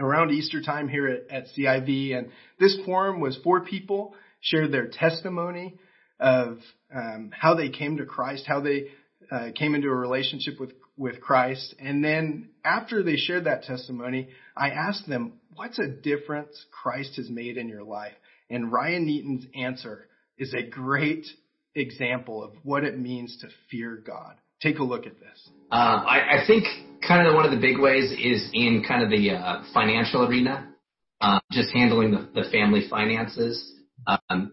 around 0.00 0.32
Easter 0.32 0.60
time 0.60 0.88
here 0.88 1.06
at, 1.06 1.30
at 1.30 1.44
CIV. 1.56 2.18
And 2.18 2.30
this 2.58 2.76
forum 2.84 3.20
was 3.20 3.38
four 3.44 3.60
people 3.60 4.16
shared 4.40 4.72
their 4.72 4.88
testimony 4.88 5.78
of 6.18 6.58
um, 6.92 7.30
how 7.32 7.54
they 7.54 7.68
came 7.68 7.98
to 7.98 8.06
Christ, 8.06 8.42
how 8.44 8.60
they 8.60 8.88
uh, 9.30 9.50
came 9.54 9.76
into 9.76 9.86
a 9.86 9.94
relationship 9.94 10.58
with 10.58 10.72
with 11.02 11.20
Christ. 11.20 11.74
And 11.80 12.02
then 12.02 12.50
after 12.64 13.02
they 13.02 13.16
shared 13.16 13.44
that 13.44 13.64
testimony, 13.64 14.28
I 14.56 14.70
asked 14.70 15.08
them, 15.08 15.40
"What's 15.56 15.78
a 15.80 15.88
difference 15.88 16.64
Christ 16.70 17.16
has 17.16 17.28
made 17.28 17.56
in 17.56 17.68
your 17.68 17.82
life?" 17.82 18.14
And 18.48 18.72
Ryan 18.72 19.08
Eaton's 19.08 19.46
answer 19.54 20.06
is 20.38 20.54
a 20.54 20.62
great 20.62 21.26
example 21.74 22.44
of 22.44 22.52
what 22.62 22.84
it 22.84 22.98
means 22.98 23.36
to 23.38 23.48
fear 23.70 23.96
God. 23.96 24.36
Take 24.62 24.78
a 24.78 24.84
look 24.84 25.06
at 25.06 25.18
this. 25.18 25.50
Um, 25.72 26.06
I, 26.06 26.42
I 26.42 26.46
think 26.46 26.64
kind 27.06 27.26
of 27.26 27.34
one 27.34 27.44
of 27.44 27.50
the 27.50 27.60
big 27.60 27.80
ways 27.80 28.12
is 28.12 28.48
in 28.52 28.84
kind 28.86 29.02
of 29.02 29.10
the 29.10 29.32
uh, 29.32 29.64
financial 29.74 30.24
arena, 30.24 30.72
uh, 31.20 31.40
just 31.50 31.72
handling 31.72 32.12
the, 32.12 32.28
the 32.32 32.48
family 32.50 32.86
finances. 32.88 33.74
Um, 34.06 34.52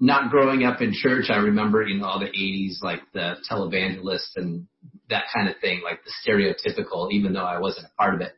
not 0.00 0.30
growing 0.30 0.64
up 0.64 0.80
in 0.80 0.94
church, 0.94 1.26
I 1.28 1.36
remember 1.36 1.82
you 1.82 1.98
know 2.00 2.06
all 2.06 2.18
the 2.18 2.26
'80s 2.26 2.82
like 2.82 3.00
the 3.12 3.36
televangelists 3.50 4.36
and 4.36 4.66
that 5.12 5.24
kind 5.34 5.48
of 5.48 5.56
thing, 5.58 5.80
like 5.84 6.00
the 6.04 6.12
stereotypical, 6.22 7.12
even 7.12 7.32
though 7.32 7.44
I 7.44 7.58
wasn't 7.58 7.86
a 7.86 7.96
part 7.96 8.14
of 8.14 8.20
it. 8.20 8.32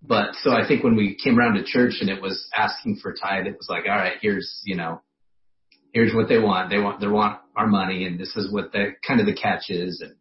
But 0.00 0.36
so 0.42 0.52
I 0.52 0.66
think 0.66 0.84
when 0.84 0.94
we 0.94 1.18
came 1.22 1.38
around 1.38 1.54
to 1.54 1.64
church 1.64 1.96
and 2.00 2.08
it 2.08 2.22
was 2.22 2.48
asking 2.56 3.00
for 3.02 3.12
tithe, 3.12 3.46
it 3.46 3.56
was 3.58 3.68
like, 3.68 3.84
all 3.88 3.96
right, 3.96 4.14
here's 4.20 4.62
you 4.64 4.76
know, 4.76 5.02
here's 5.92 6.14
what 6.14 6.28
they 6.28 6.38
want. 6.38 6.70
They 6.70 6.78
want 6.78 7.00
they 7.00 7.08
want 7.08 7.40
our 7.56 7.66
money, 7.66 8.06
and 8.06 8.18
this 8.18 8.36
is 8.36 8.52
what 8.52 8.72
the 8.72 8.94
kind 9.06 9.20
of 9.20 9.26
the 9.26 9.34
catch 9.34 9.70
is. 9.70 10.00
And 10.00 10.14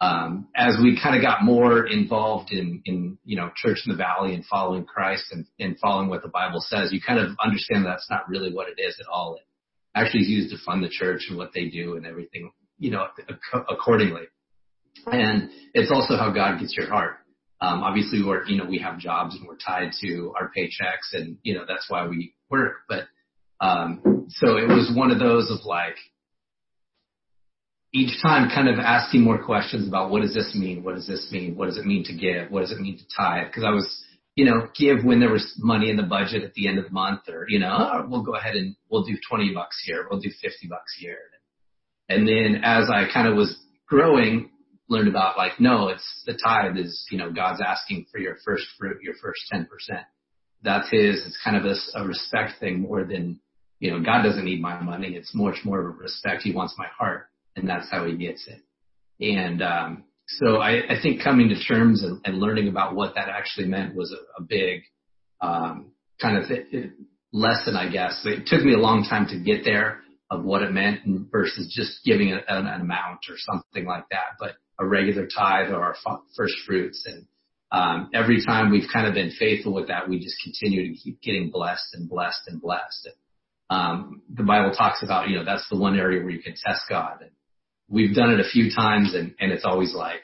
um, 0.00 0.48
as 0.56 0.78
we 0.82 0.98
kind 1.00 1.14
of 1.14 1.22
got 1.22 1.44
more 1.44 1.86
involved 1.86 2.52
in, 2.52 2.80
in, 2.86 3.18
you 3.24 3.36
know, 3.36 3.50
church 3.54 3.82
in 3.84 3.92
the 3.92 3.98
valley 3.98 4.34
and 4.34 4.44
following 4.46 4.84
Christ 4.84 5.24
and, 5.30 5.44
and 5.58 5.78
following 5.78 6.08
what 6.08 6.22
the 6.22 6.28
Bible 6.28 6.60
says, 6.60 6.90
you 6.90 7.00
kind 7.06 7.20
of 7.20 7.36
understand 7.44 7.84
that's 7.84 8.08
not 8.08 8.28
really 8.28 8.52
what 8.52 8.68
it 8.68 8.80
is 8.80 8.96
at 8.98 9.06
all. 9.12 9.34
It 9.34 9.42
actually 9.94 10.22
is 10.22 10.28
used 10.28 10.50
to 10.56 10.64
fund 10.64 10.82
the 10.82 10.88
church 10.88 11.26
and 11.28 11.36
what 11.36 11.50
they 11.54 11.68
do 11.68 11.96
and 11.96 12.06
everything, 12.06 12.50
you 12.78 12.90
know, 12.90 13.08
accordingly. 13.68 14.22
And 15.06 15.50
it's 15.74 15.90
also 15.92 16.16
how 16.16 16.32
God 16.32 16.60
gets 16.60 16.74
your 16.76 16.88
heart. 16.88 17.16
Um, 17.60 17.82
obviously 17.82 18.22
we're, 18.24 18.44
you 18.46 18.56
know, 18.56 18.64
we 18.64 18.78
have 18.78 18.98
jobs 18.98 19.36
and 19.36 19.46
we're 19.46 19.56
tied 19.56 19.90
to 20.02 20.32
our 20.38 20.50
paychecks 20.56 21.12
and, 21.12 21.36
you 21.42 21.54
know, 21.54 21.64
that's 21.68 21.86
why 21.88 22.06
we 22.06 22.34
work. 22.48 22.76
But, 22.88 23.04
um, 23.60 24.26
so 24.30 24.56
it 24.56 24.66
was 24.66 24.90
one 24.94 25.10
of 25.10 25.18
those 25.18 25.50
of 25.50 25.64
like, 25.64 25.96
each 27.92 28.22
time 28.22 28.48
kind 28.48 28.68
of 28.68 28.78
asking 28.78 29.22
more 29.22 29.42
questions 29.44 29.88
about 29.88 30.10
what 30.10 30.22
does 30.22 30.32
this 30.32 30.54
mean? 30.54 30.84
What 30.84 30.94
does 30.94 31.08
this 31.08 31.28
mean? 31.32 31.56
What 31.56 31.66
does 31.66 31.76
it 31.76 31.84
mean 31.84 32.04
to 32.04 32.14
give? 32.14 32.50
What 32.50 32.60
does 32.60 32.70
it 32.70 32.78
mean 32.78 32.96
to 32.96 33.04
tithe? 33.16 33.48
Because 33.48 33.64
I 33.64 33.70
was 33.70 34.04
you 34.36 34.44
know, 34.44 34.68
give 34.78 35.04
when 35.04 35.20
there 35.20 35.30
was 35.30 35.54
money 35.58 35.90
in 35.90 35.96
the 35.96 36.02
budget 36.02 36.44
at 36.44 36.54
the 36.54 36.68
end 36.68 36.78
of 36.78 36.84
the 36.84 36.90
month 36.90 37.22
or, 37.28 37.44
you 37.48 37.58
know, 37.58 37.76
oh, 37.78 38.06
we'll 38.08 38.22
go 38.22 38.36
ahead 38.36 38.54
and 38.56 38.76
we'll 38.88 39.04
do 39.04 39.16
20 39.28 39.52
bucks 39.52 39.82
here. 39.84 40.06
We'll 40.08 40.20
do 40.20 40.30
50 40.30 40.66
bucks 40.68 40.96
here. 40.98 41.18
And 42.08 42.26
then 42.26 42.62
as 42.64 42.88
I 42.88 43.04
kind 43.12 43.28
of 43.28 43.36
was 43.36 43.54
growing, 43.86 44.50
learned 44.90 45.08
about 45.08 45.38
like, 45.38 45.58
no, 45.58 45.88
it's 45.88 46.22
the 46.26 46.34
tithe 46.34 46.76
is, 46.76 47.06
you 47.10 47.16
know, 47.16 47.32
God's 47.32 47.62
asking 47.64 48.06
for 48.12 48.18
your 48.18 48.36
first 48.44 48.66
fruit, 48.78 48.98
your 49.02 49.14
first 49.22 49.40
10%. 49.52 49.66
That's 50.62 50.90
his, 50.90 51.24
it's 51.24 51.38
kind 51.42 51.56
of 51.56 51.64
a, 51.64 51.74
a 51.94 52.06
respect 52.06 52.60
thing 52.60 52.80
more 52.80 53.04
than, 53.04 53.40
you 53.78 53.90
know, 53.90 54.00
God 54.04 54.22
doesn't 54.22 54.44
need 54.44 54.60
my 54.60 54.82
money. 54.82 55.14
It's 55.14 55.34
much 55.34 55.64
more 55.64 55.80
of 55.80 55.86
a 55.86 55.98
respect. 55.98 56.42
He 56.42 56.52
wants 56.52 56.74
my 56.76 56.88
heart 56.88 57.28
and 57.56 57.68
that's 57.68 57.90
how 57.90 58.04
he 58.04 58.16
gets 58.16 58.46
it. 58.48 58.60
And, 59.24 59.62
um, 59.62 60.04
so 60.26 60.58
I, 60.58 60.92
I 60.92 61.00
think 61.02 61.22
coming 61.24 61.48
to 61.48 61.64
terms 61.64 62.04
and, 62.04 62.20
and 62.24 62.38
learning 62.38 62.68
about 62.68 62.94
what 62.94 63.14
that 63.14 63.28
actually 63.28 63.66
meant 63.66 63.94
was 63.94 64.12
a, 64.12 64.42
a 64.42 64.44
big, 64.44 64.82
um, 65.40 65.92
kind 66.20 66.36
of 66.36 66.44
lesson, 67.32 67.76
I 67.76 67.90
guess. 67.90 68.22
It 68.24 68.46
took 68.46 68.64
me 68.64 68.74
a 68.74 68.78
long 68.78 69.06
time 69.08 69.26
to 69.28 69.38
get 69.38 69.64
there 69.64 70.00
of 70.30 70.44
what 70.44 70.62
it 70.62 70.72
meant 70.72 71.00
versus 71.30 71.72
just 71.74 72.04
giving 72.04 72.32
an, 72.32 72.40
an 72.48 72.80
amount 72.80 73.20
or 73.28 73.36
something 73.36 73.84
like 73.84 74.04
that, 74.10 74.36
but 74.38 74.54
a 74.80 74.86
regular 74.86 75.26
tithe 75.26 75.70
or 75.70 75.84
our 75.84 75.94
first 76.36 76.54
fruits. 76.66 77.06
And 77.06 77.26
um, 77.70 78.10
every 78.14 78.44
time 78.44 78.70
we've 78.70 78.88
kind 78.92 79.06
of 79.06 79.14
been 79.14 79.30
faithful 79.38 79.74
with 79.74 79.88
that, 79.88 80.08
we 80.08 80.18
just 80.18 80.36
continue 80.42 80.88
to 80.88 80.98
keep 80.98 81.20
getting 81.20 81.50
blessed 81.50 81.94
and 81.94 82.08
blessed 82.08 82.42
and 82.48 82.60
blessed. 82.60 83.10
Um, 83.68 84.22
the 84.34 84.42
Bible 84.42 84.72
talks 84.72 85.02
about, 85.02 85.28
you 85.28 85.36
know, 85.36 85.44
that's 85.44 85.68
the 85.70 85.78
one 85.78 85.98
area 85.98 86.20
where 86.22 86.30
you 86.30 86.42
can 86.42 86.54
test 86.54 86.82
God. 86.88 87.18
And 87.20 87.30
we've 87.88 88.14
done 88.14 88.30
it 88.30 88.40
a 88.40 88.48
few 88.48 88.70
times 88.74 89.14
and, 89.14 89.34
and 89.38 89.52
it's 89.52 89.64
always 89.64 89.94
like 89.94 90.22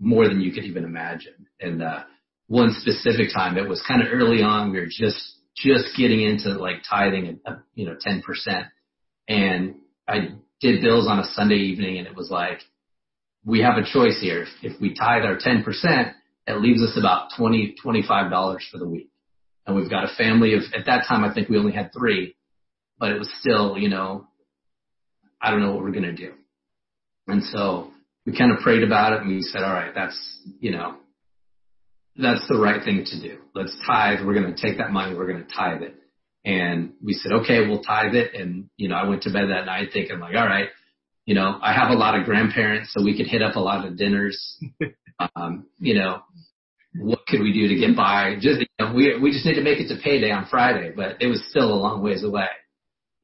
more 0.00 0.26
than 0.26 0.40
you 0.40 0.52
could 0.52 0.64
even 0.64 0.84
imagine. 0.84 1.46
And, 1.60 1.82
uh, 1.82 2.04
one 2.46 2.74
specific 2.80 3.28
time, 3.32 3.56
it 3.56 3.68
was 3.68 3.82
kind 3.86 4.02
of 4.02 4.08
early 4.12 4.42
on, 4.42 4.70
we 4.70 4.80
were 4.80 4.86
just, 4.86 5.36
just 5.56 5.96
getting 5.96 6.20
into 6.22 6.50
like 6.50 6.82
tithing, 6.88 7.40
uh, 7.46 7.56
you 7.74 7.86
know, 7.86 7.96
10%. 8.04 8.22
And 9.28 9.76
I 10.06 10.30
did 10.60 10.82
bills 10.82 11.06
on 11.08 11.20
a 11.20 11.24
Sunday 11.24 11.56
evening 11.56 11.98
and 11.98 12.06
it 12.06 12.16
was 12.16 12.30
like, 12.30 12.60
we 13.44 13.60
have 13.60 13.76
a 13.76 13.84
choice 13.84 14.18
here. 14.20 14.46
If, 14.62 14.80
we 14.80 14.94
tithe 14.94 15.22
our 15.22 15.36
10%, 15.36 15.64
it 16.46 16.60
leaves 16.60 16.82
us 16.82 16.96
about 16.98 17.30
20, 17.36 17.76
$25 17.84 18.58
for 18.70 18.78
the 18.78 18.88
week. 18.88 19.10
And 19.66 19.76
we've 19.76 19.90
got 19.90 20.04
a 20.04 20.14
family 20.16 20.54
of, 20.54 20.62
at 20.76 20.86
that 20.86 21.04
time, 21.08 21.24
I 21.24 21.32
think 21.32 21.48
we 21.48 21.58
only 21.58 21.72
had 21.72 21.90
three, 21.92 22.36
but 22.98 23.10
it 23.10 23.18
was 23.18 23.30
still, 23.40 23.78
you 23.78 23.88
know, 23.88 24.26
I 25.40 25.50
don't 25.50 25.60
know 25.60 25.72
what 25.72 25.82
we're 25.82 25.92
going 25.92 26.04
to 26.04 26.14
do. 26.14 26.32
And 27.26 27.42
so 27.42 27.90
we 28.26 28.36
kind 28.36 28.52
of 28.52 28.58
prayed 28.58 28.82
about 28.82 29.14
it 29.14 29.20
and 29.22 29.28
we 29.28 29.40
said, 29.42 29.62
all 29.62 29.72
right, 29.72 29.94
that's, 29.94 30.18
you 30.60 30.70
know, 30.70 30.96
that's 32.16 32.46
the 32.48 32.58
right 32.58 32.82
thing 32.84 33.04
to 33.04 33.20
do. 33.20 33.38
Let's 33.54 33.76
tithe. 33.86 34.24
We're 34.24 34.34
going 34.34 34.54
to 34.54 34.60
take 34.60 34.78
that 34.78 34.90
money. 34.90 35.14
We're 35.14 35.26
going 35.26 35.44
to 35.44 35.54
tithe 35.54 35.82
it. 35.82 35.94
And 36.44 36.92
we 37.02 37.14
said, 37.14 37.32
okay, 37.32 37.66
we'll 37.66 37.82
tithe 37.82 38.14
it. 38.14 38.34
And, 38.34 38.68
you 38.76 38.88
know, 38.88 38.96
I 38.96 39.08
went 39.08 39.22
to 39.22 39.32
bed 39.32 39.48
that 39.48 39.64
night 39.64 39.88
thinking 39.92 40.20
like, 40.20 40.34
all 40.36 40.46
right, 40.46 40.68
you 41.26 41.34
know, 41.34 41.58
I 41.62 41.72
have 41.72 41.90
a 41.90 41.94
lot 41.94 42.18
of 42.18 42.26
grandparents, 42.26 42.92
so 42.92 43.02
we 43.02 43.16
could 43.16 43.26
hit 43.26 43.42
up 43.42 43.56
a 43.56 43.60
lot 43.60 43.86
of 43.86 43.96
dinners. 43.96 44.58
um, 45.36 45.66
you 45.78 45.94
know, 45.94 46.22
what 46.96 47.20
could 47.26 47.40
we 47.40 47.52
do 47.52 47.68
to 47.68 47.74
get 47.74 47.96
by? 47.96 48.34
Just, 48.40 48.60
you 48.60 48.66
know, 48.78 48.92
we, 48.94 49.18
we 49.18 49.32
just 49.32 49.46
need 49.46 49.54
to 49.54 49.62
make 49.62 49.80
it 49.80 49.88
to 49.88 50.00
payday 50.02 50.30
on 50.30 50.46
Friday, 50.50 50.92
but 50.94 51.20
it 51.20 51.26
was 51.26 51.42
still 51.48 51.72
a 51.72 51.74
long 51.74 52.02
ways 52.02 52.22
away. 52.24 52.46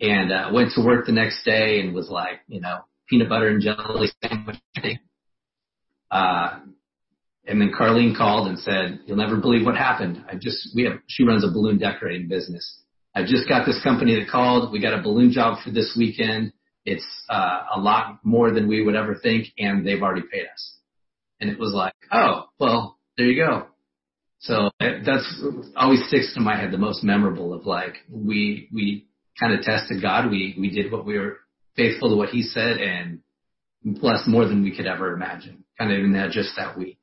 And, 0.00 0.32
uh, 0.32 0.50
went 0.52 0.72
to 0.74 0.84
work 0.84 1.06
the 1.06 1.12
next 1.12 1.44
day 1.44 1.80
and 1.80 1.94
was 1.94 2.08
like, 2.08 2.40
you 2.48 2.60
know, 2.60 2.78
peanut 3.08 3.28
butter 3.28 3.48
and 3.48 3.60
jelly 3.60 4.08
sandwich. 4.22 4.56
Uh, 6.10 6.60
and 7.46 7.60
then 7.60 7.72
Carlene 7.78 8.16
called 8.16 8.48
and 8.48 8.58
said, 8.58 9.00
"You'll 9.06 9.16
never 9.16 9.36
believe 9.36 9.64
what 9.64 9.76
happened. 9.76 10.24
I 10.28 10.34
just 10.34 10.68
we 10.74 10.84
have 10.84 11.00
she 11.06 11.24
runs 11.24 11.44
a 11.44 11.48
balloon 11.48 11.78
decorating 11.78 12.28
business. 12.28 12.82
I 13.14 13.22
just 13.22 13.48
got 13.48 13.66
this 13.66 13.82
company 13.82 14.14
that 14.18 14.30
called. 14.30 14.72
We 14.72 14.80
got 14.80 14.98
a 14.98 15.02
balloon 15.02 15.32
job 15.32 15.58
for 15.64 15.70
this 15.70 15.96
weekend. 15.98 16.52
It's 16.84 17.06
uh, 17.28 17.62
a 17.76 17.80
lot 17.80 18.20
more 18.24 18.50
than 18.50 18.68
we 18.68 18.82
would 18.82 18.96
ever 18.96 19.14
think, 19.14 19.48
and 19.58 19.86
they've 19.86 20.02
already 20.02 20.26
paid 20.30 20.46
us." 20.52 20.76
And 21.40 21.50
it 21.50 21.58
was 21.58 21.72
like, 21.72 21.94
"Oh, 22.12 22.46
well, 22.58 22.98
there 23.16 23.26
you 23.26 23.44
go." 23.44 23.66
So 24.40 24.70
that's 24.80 25.42
always 25.76 26.06
sticks 26.08 26.32
to 26.34 26.40
my 26.40 26.56
head 26.56 26.72
the 26.72 26.78
most 26.78 27.04
memorable 27.04 27.52
of 27.52 27.66
like 27.66 27.96
we 28.10 28.68
we 28.72 29.06
kind 29.38 29.52
of 29.52 29.62
tested 29.62 30.00
God. 30.00 30.30
We 30.30 30.56
we 30.58 30.70
did 30.70 30.90
what 30.90 31.04
we 31.04 31.18
were 31.18 31.38
faithful 31.76 32.10
to 32.10 32.16
what 32.16 32.30
he 32.30 32.42
said 32.42 32.78
and 32.78 33.20
blessed 33.84 34.28
more 34.28 34.46
than 34.46 34.62
we 34.62 34.74
could 34.74 34.86
ever 34.86 35.12
imagine, 35.12 35.64
kind 35.78 35.92
of 35.92 35.98
in 35.98 36.12
that 36.12 36.30
just 36.30 36.56
that 36.56 36.78
week. 36.78 36.98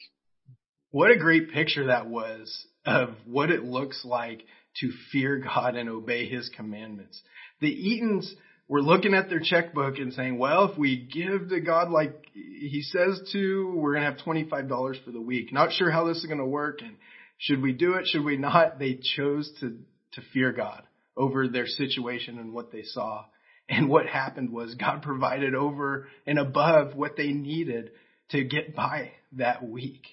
What 0.89 1.11
a 1.11 1.17
great 1.17 1.51
picture 1.51 1.87
that 1.87 2.07
was 2.07 2.65
of 2.85 3.09
what 3.25 3.51
it 3.51 3.63
looks 3.63 4.03
like 4.03 4.43
to 4.81 4.91
fear 5.11 5.37
God 5.37 5.75
and 5.75 5.89
obey 5.89 6.27
his 6.27 6.49
commandments. 6.55 7.21
The 7.61 7.67
Eatons 7.67 8.33
were 8.67 8.81
looking 8.81 9.13
at 9.13 9.29
their 9.29 9.39
checkbook 9.41 9.97
and 9.97 10.13
saying, 10.13 10.37
well, 10.37 10.69
if 10.71 10.77
we 10.77 10.97
give 10.97 11.49
to 11.49 11.61
God 11.61 11.89
like 11.89 12.25
he 12.33 12.81
says 12.81 13.29
to, 13.31 13.73
we're 13.75 13.93
going 13.93 14.03
to 14.03 14.11
have 14.11 14.25
$25 14.25 15.03
for 15.05 15.11
the 15.11 15.21
week. 15.21 15.53
Not 15.53 15.71
sure 15.71 15.89
how 15.89 16.05
this 16.05 16.17
is 16.17 16.25
going 16.25 16.39
to 16.39 16.45
work. 16.45 16.81
And 16.81 16.95
should 17.37 17.61
we 17.61 17.71
do 17.71 17.93
it? 17.93 18.07
Should 18.07 18.25
we 18.25 18.37
not? 18.37 18.79
They 18.79 18.99
chose 19.15 19.51
to, 19.61 19.77
to 20.13 20.21
fear 20.33 20.51
God 20.51 20.83
over 21.15 21.47
their 21.47 21.67
situation 21.67 22.39
and 22.39 22.53
what 22.53 22.71
they 22.71 22.83
saw. 22.83 23.25
And 23.69 23.89
what 23.89 24.05
happened 24.05 24.51
was 24.51 24.75
God 24.75 25.01
provided 25.01 25.55
over 25.55 26.07
and 26.25 26.39
above 26.39 26.95
what 26.95 27.17
they 27.17 27.31
needed 27.31 27.91
to 28.29 28.43
get 28.43 28.75
by 28.75 29.11
that 29.33 29.67
week. 29.67 30.03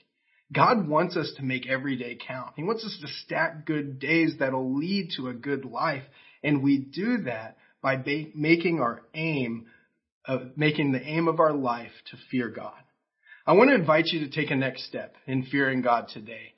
God 0.53 0.88
wants 0.88 1.17
us 1.17 1.33
to 1.37 1.45
make 1.45 1.69
every 1.69 1.97
day 1.97 2.17
count. 2.27 2.53
He 2.57 2.62
wants 2.62 2.85
us 2.85 2.97
to 3.01 3.09
stack 3.25 3.67
good 3.67 3.99
days 3.99 4.35
that'll 4.38 4.77
lead 4.77 5.11
to 5.17 5.29
a 5.29 5.35
good 5.35 5.64
life. 5.64 6.03
And 6.43 6.62
we 6.62 6.79
do 6.79 7.23
that 7.23 7.57
by 7.85 7.97
ba- 7.97 8.31
making 8.35 8.81
our 8.81 9.03
aim 9.14 9.66
of 10.27 10.57
making 10.57 10.90
the 10.90 11.03
aim 11.03 11.29
of 11.29 11.38
our 11.38 11.53
life 11.53 11.92
to 12.11 12.16
fear 12.31 12.49
God. 12.49 12.73
I 13.47 13.53
want 13.53 13.70
to 13.70 13.77
invite 13.77 14.07
you 14.07 14.20
to 14.20 14.31
take 14.31 14.51
a 14.51 14.57
next 14.57 14.87
step 14.87 15.14
in 15.27 15.44
fearing 15.44 15.83
God 15.83 16.09
today. 16.09 16.55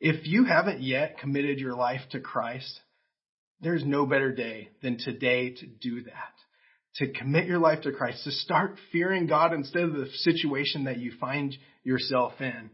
If 0.00 0.26
you 0.26 0.44
haven't 0.44 0.82
yet 0.82 1.18
committed 1.18 1.58
your 1.58 1.76
life 1.76 2.00
to 2.10 2.20
Christ, 2.20 2.80
there's 3.60 3.84
no 3.84 4.06
better 4.06 4.34
day 4.34 4.70
than 4.82 4.96
today 4.98 5.50
to 5.50 5.66
do 5.66 6.02
that 6.04 6.32
to 6.96 7.12
commit 7.12 7.46
your 7.46 7.58
life 7.58 7.82
to 7.82 7.92
Christ, 7.92 8.24
to 8.24 8.32
start 8.32 8.76
fearing 8.90 9.26
God 9.26 9.52
instead 9.52 9.84
of 9.84 9.92
the 9.92 10.08
situation 10.12 10.84
that 10.84 10.98
you 10.98 11.12
find 11.20 11.56
yourself 11.84 12.32
in, 12.40 12.70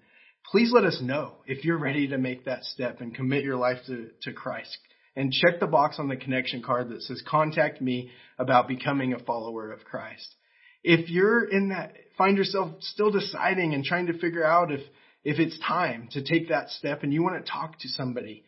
please 0.51 0.71
let 0.73 0.85
us 0.85 1.01
know 1.03 1.35
if 1.47 1.65
you're 1.65 1.79
ready 1.79 2.09
to 2.09 2.19
make 2.19 2.45
that 2.45 2.65
step 2.65 3.01
and 3.01 3.15
commit 3.15 3.45
your 3.45 3.57
life 3.57 3.79
to, 3.87 4.09
to 4.23 4.33
Christ. 4.33 4.77
And 5.17 5.33
check 5.33 5.61
the 5.61 5.67
box 5.67 5.97
on 5.99 6.09
the 6.09 6.17
connection 6.17 6.63
card 6.63 6.91
that 6.91 7.03
says 7.03 7.23
contact 7.27 7.81
me 7.81 8.11
about 8.39 8.69
becoming 8.69 9.15
a 9.15 9.19
follower 9.19 9.73
of 9.73 9.85
Christ. 9.85 10.35
If 10.85 11.09
you're 11.09 11.45
in 11.45 11.71
that, 11.71 11.95
find 12.19 12.37
yourself 12.37 12.75
still 12.81 13.11
deciding 13.11 13.73
and 13.73 13.83
trying 13.83 14.07
to 14.09 14.19
figure 14.19 14.45
out 14.45 14.71
if, 14.71 14.81
if 15.25 15.39
it's 15.39 15.59
time 15.67 16.09
to 16.13 16.23
take 16.23 16.51
that 16.51 16.69
step 16.69 17.03
and 17.03 17.13
you 17.13 17.23
want 17.23 17.43
to 17.43 17.51
talk 17.51 17.79
to 17.81 17.89
somebody, 17.89 18.45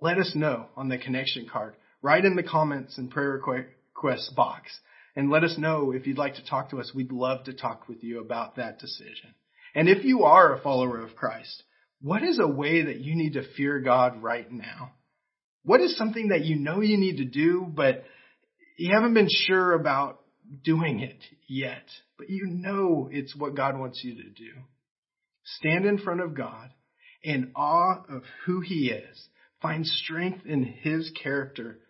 let 0.00 0.18
us 0.18 0.32
know 0.34 0.66
on 0.76 0.88
the 0.88 0.98
connection 0.98 1.48
card. 1.50 1.74
Write 2.00 2.24
in 2.24 2.36
the 2.36 2.44
comments 2.44 2.96
and 2.96 3.10
prayer 3.10 3.40
request 3.92 4.36
box 4.36 4.70
and 5.16 5.30
let 5.30 5.42
us 5.42 5.58
know 5.58 5.90
if 5.90 6.06
you'd 6.06 6.16
like 6.16 6.36
to 6.36 6.46
talk 6.46 6.70
to 6.70 6.78
us. 6.78 6.92
We'd 6.94 7.10
love 7.10 7.44
to 7.44 7.52
talk 7.52 7.88
with 7.88 8.04
you 8.04 8.20
about 8.20 8.56
that 8.56 8.78
decision. 8.78 9.34
And 9.74 9.88
if 9.88 10.04
you 10.04 10.22
are 10.22 10.54
a 10.54 10.62
follower 10.62 11.00
of 11.00 11.16
Christ, 11.16 11.64
what 12.00 12.22
is 12.22 12.38
a 12.38 12.46
way 12.46 12.84
that 12.84 13.00
you 13.00 13.16
need 13.16 13.32
to 13.32 13.42
fear 13.56 13.80
God 13.80 14.22
right 14.22 14.50
now? 14.50 14.92
What 15.64 15.80
is 15.80 15.96
something 15.96 16.28
that 16.28 16.44
you 16.44 16.56
know 16.56 16.80
you 16.80 16.96
need 16.96 17.18
to 17.18 17.24
do, 17.24 17.66
but 17.68 18.04
you 18.78 18.94
haven't 18.94 19.14
been 19.14 19.28
sure 19.28 19.74
about 19.74 20.20
doing 20.64 21.00
it 21.00 21.18
yet, 21.46 21.84
but 22.16 22.30
you 22.30 22.46
know 22.46 23.08
it's 23.10 23.36
what 23.36 23.56
God 23.56 23.78
wants 23.78 24.02
you 24.02 24.14
to 24.14 24.30
do? 24.30 24.50
Stand 25.44 25.84
in 25.84 25.98
front 25.98 26.20
of 26.20 26.34
God 26.34 26.70
in 27.22 27.52
awe 27.56 28.02
of 28.08 28.22
who 28.46 28.60
He 28.60 28.90
is. 28.90 29.28
Find 29.60 29.86
strength 29.86 30.46
in 30.46 30.62
His 30.62 31.10
character 31.22 31.80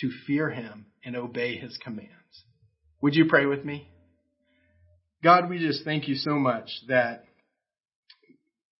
to 0.00 0.10
fear 0.26 0.50
Him 0.50 0.86
and 1.04 1.16
obey 1.16 1.56
His 1.56 1.76
commands. 1.82 2.12
Would 3.00 3.14
you 3.14 3.26
pray 3.26 3.46
with 3.46 3.64
me? 3.64 3.88
God, 5.22 5.50
we 5.50 5.58
just 5.58 5.84
thank 5.84 6.06
you 6.06 6.14
so 6.14 6.34
much 6.34 6.70
that 6.88 7.24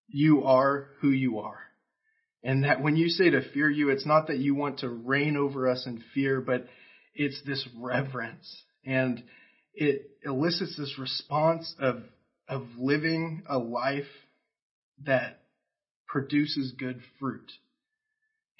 you 0.06 0.44
are 0.44 0.88
who 1.00 1.10
you 1.10 1.40
are. 1.40 1.58
And 2.42 2.64
that 2.64 2.80
when 2.82 2.96
you 2.96 3.08
say 3.08 3.30
to 3.30 3.50
fear 3.52 3.68
you, 3.68 3.90
it's 3.90 4.06
not 4.06 4.28
that 4.28 4.38
you 4.38 4.54
want 4.54 4.80
to 4.80 4.88
reign 4.88 5.36
over 5.36 5.68
us 5.68 5.86
in 5.86 6.02
fear, 6.14 6.40
but 6.40 6.66
it's 7.14 7.40
this 7.44 7.66
reverence. 7.76 8.62
And 8.84 9.22
it 9.74 10.10
elicits 10.24 10.76
this 10.76 10.98
response 10.98 11.74
of, 11.80 12.02
of 12.48 12.62
living 12.78 13.42
a 13.48 13.58
life 13.58 14.04
that 15.04 15.40
produces 16.06 16.72
good 16.78 17.00
fruit. 17.18 17.50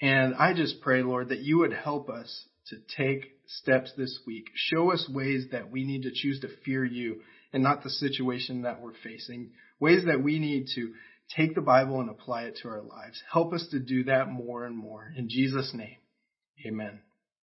And 0.01 0.35
I 0.35 0.53
just 0.53 0.81
pray, 0.81 1.01
Lord, 1.01 1.29
that 1.29 1.39
you 1.39 1.59
would 1.59 1.73
help 1.73 2.09
us 2.09 2.45
to 2.67 2.77
take 2.97 3.31
steps 3.47 3.91
this 3.97 4.19
week. 4.25 4.45
Show 4.55 4.91
us 4.91 5.09
ways 5.09 5.47
that 5.51 5.71
we 5.71 5.83
need 5.83 6.03
to 6.03 6.11
choose 6.13 6.39
to 6.41 6.49
fear 6.63 6.85
you 6.85 7.21
and 7.51 7.63
not 7.63 7.83
the 7.83 7.89
situation 7.89 8.61
that 8.61 8.81
we're 8.81 8.93
facing. 9.03 9.51
Ways 9.79 10.05
that 10.05 10.23
we 10.23 10.39
need 10.39 10.67
to 10.75 10.93
take 11.35 11.55
the 11.55 11.61
Bible 11.61 11.99
and 11.99 12.09
apply 12.09 12.43
it 12.43 12.57
to 12.61 12.69
our 12.69 12.81
lives. 12.81 13.21
Help 13.31 13.53
us 13.53 13.67
to 13.71 13.79
do 13.79 14.03
that 14.05 14.29
more 14.29 14.65
and 14.65 14.75
more. 14.75 15.11
In 15.15 15.29
Jesus' 15.29 15.73
name, 15.73 15.97
amen. 16.65 17.01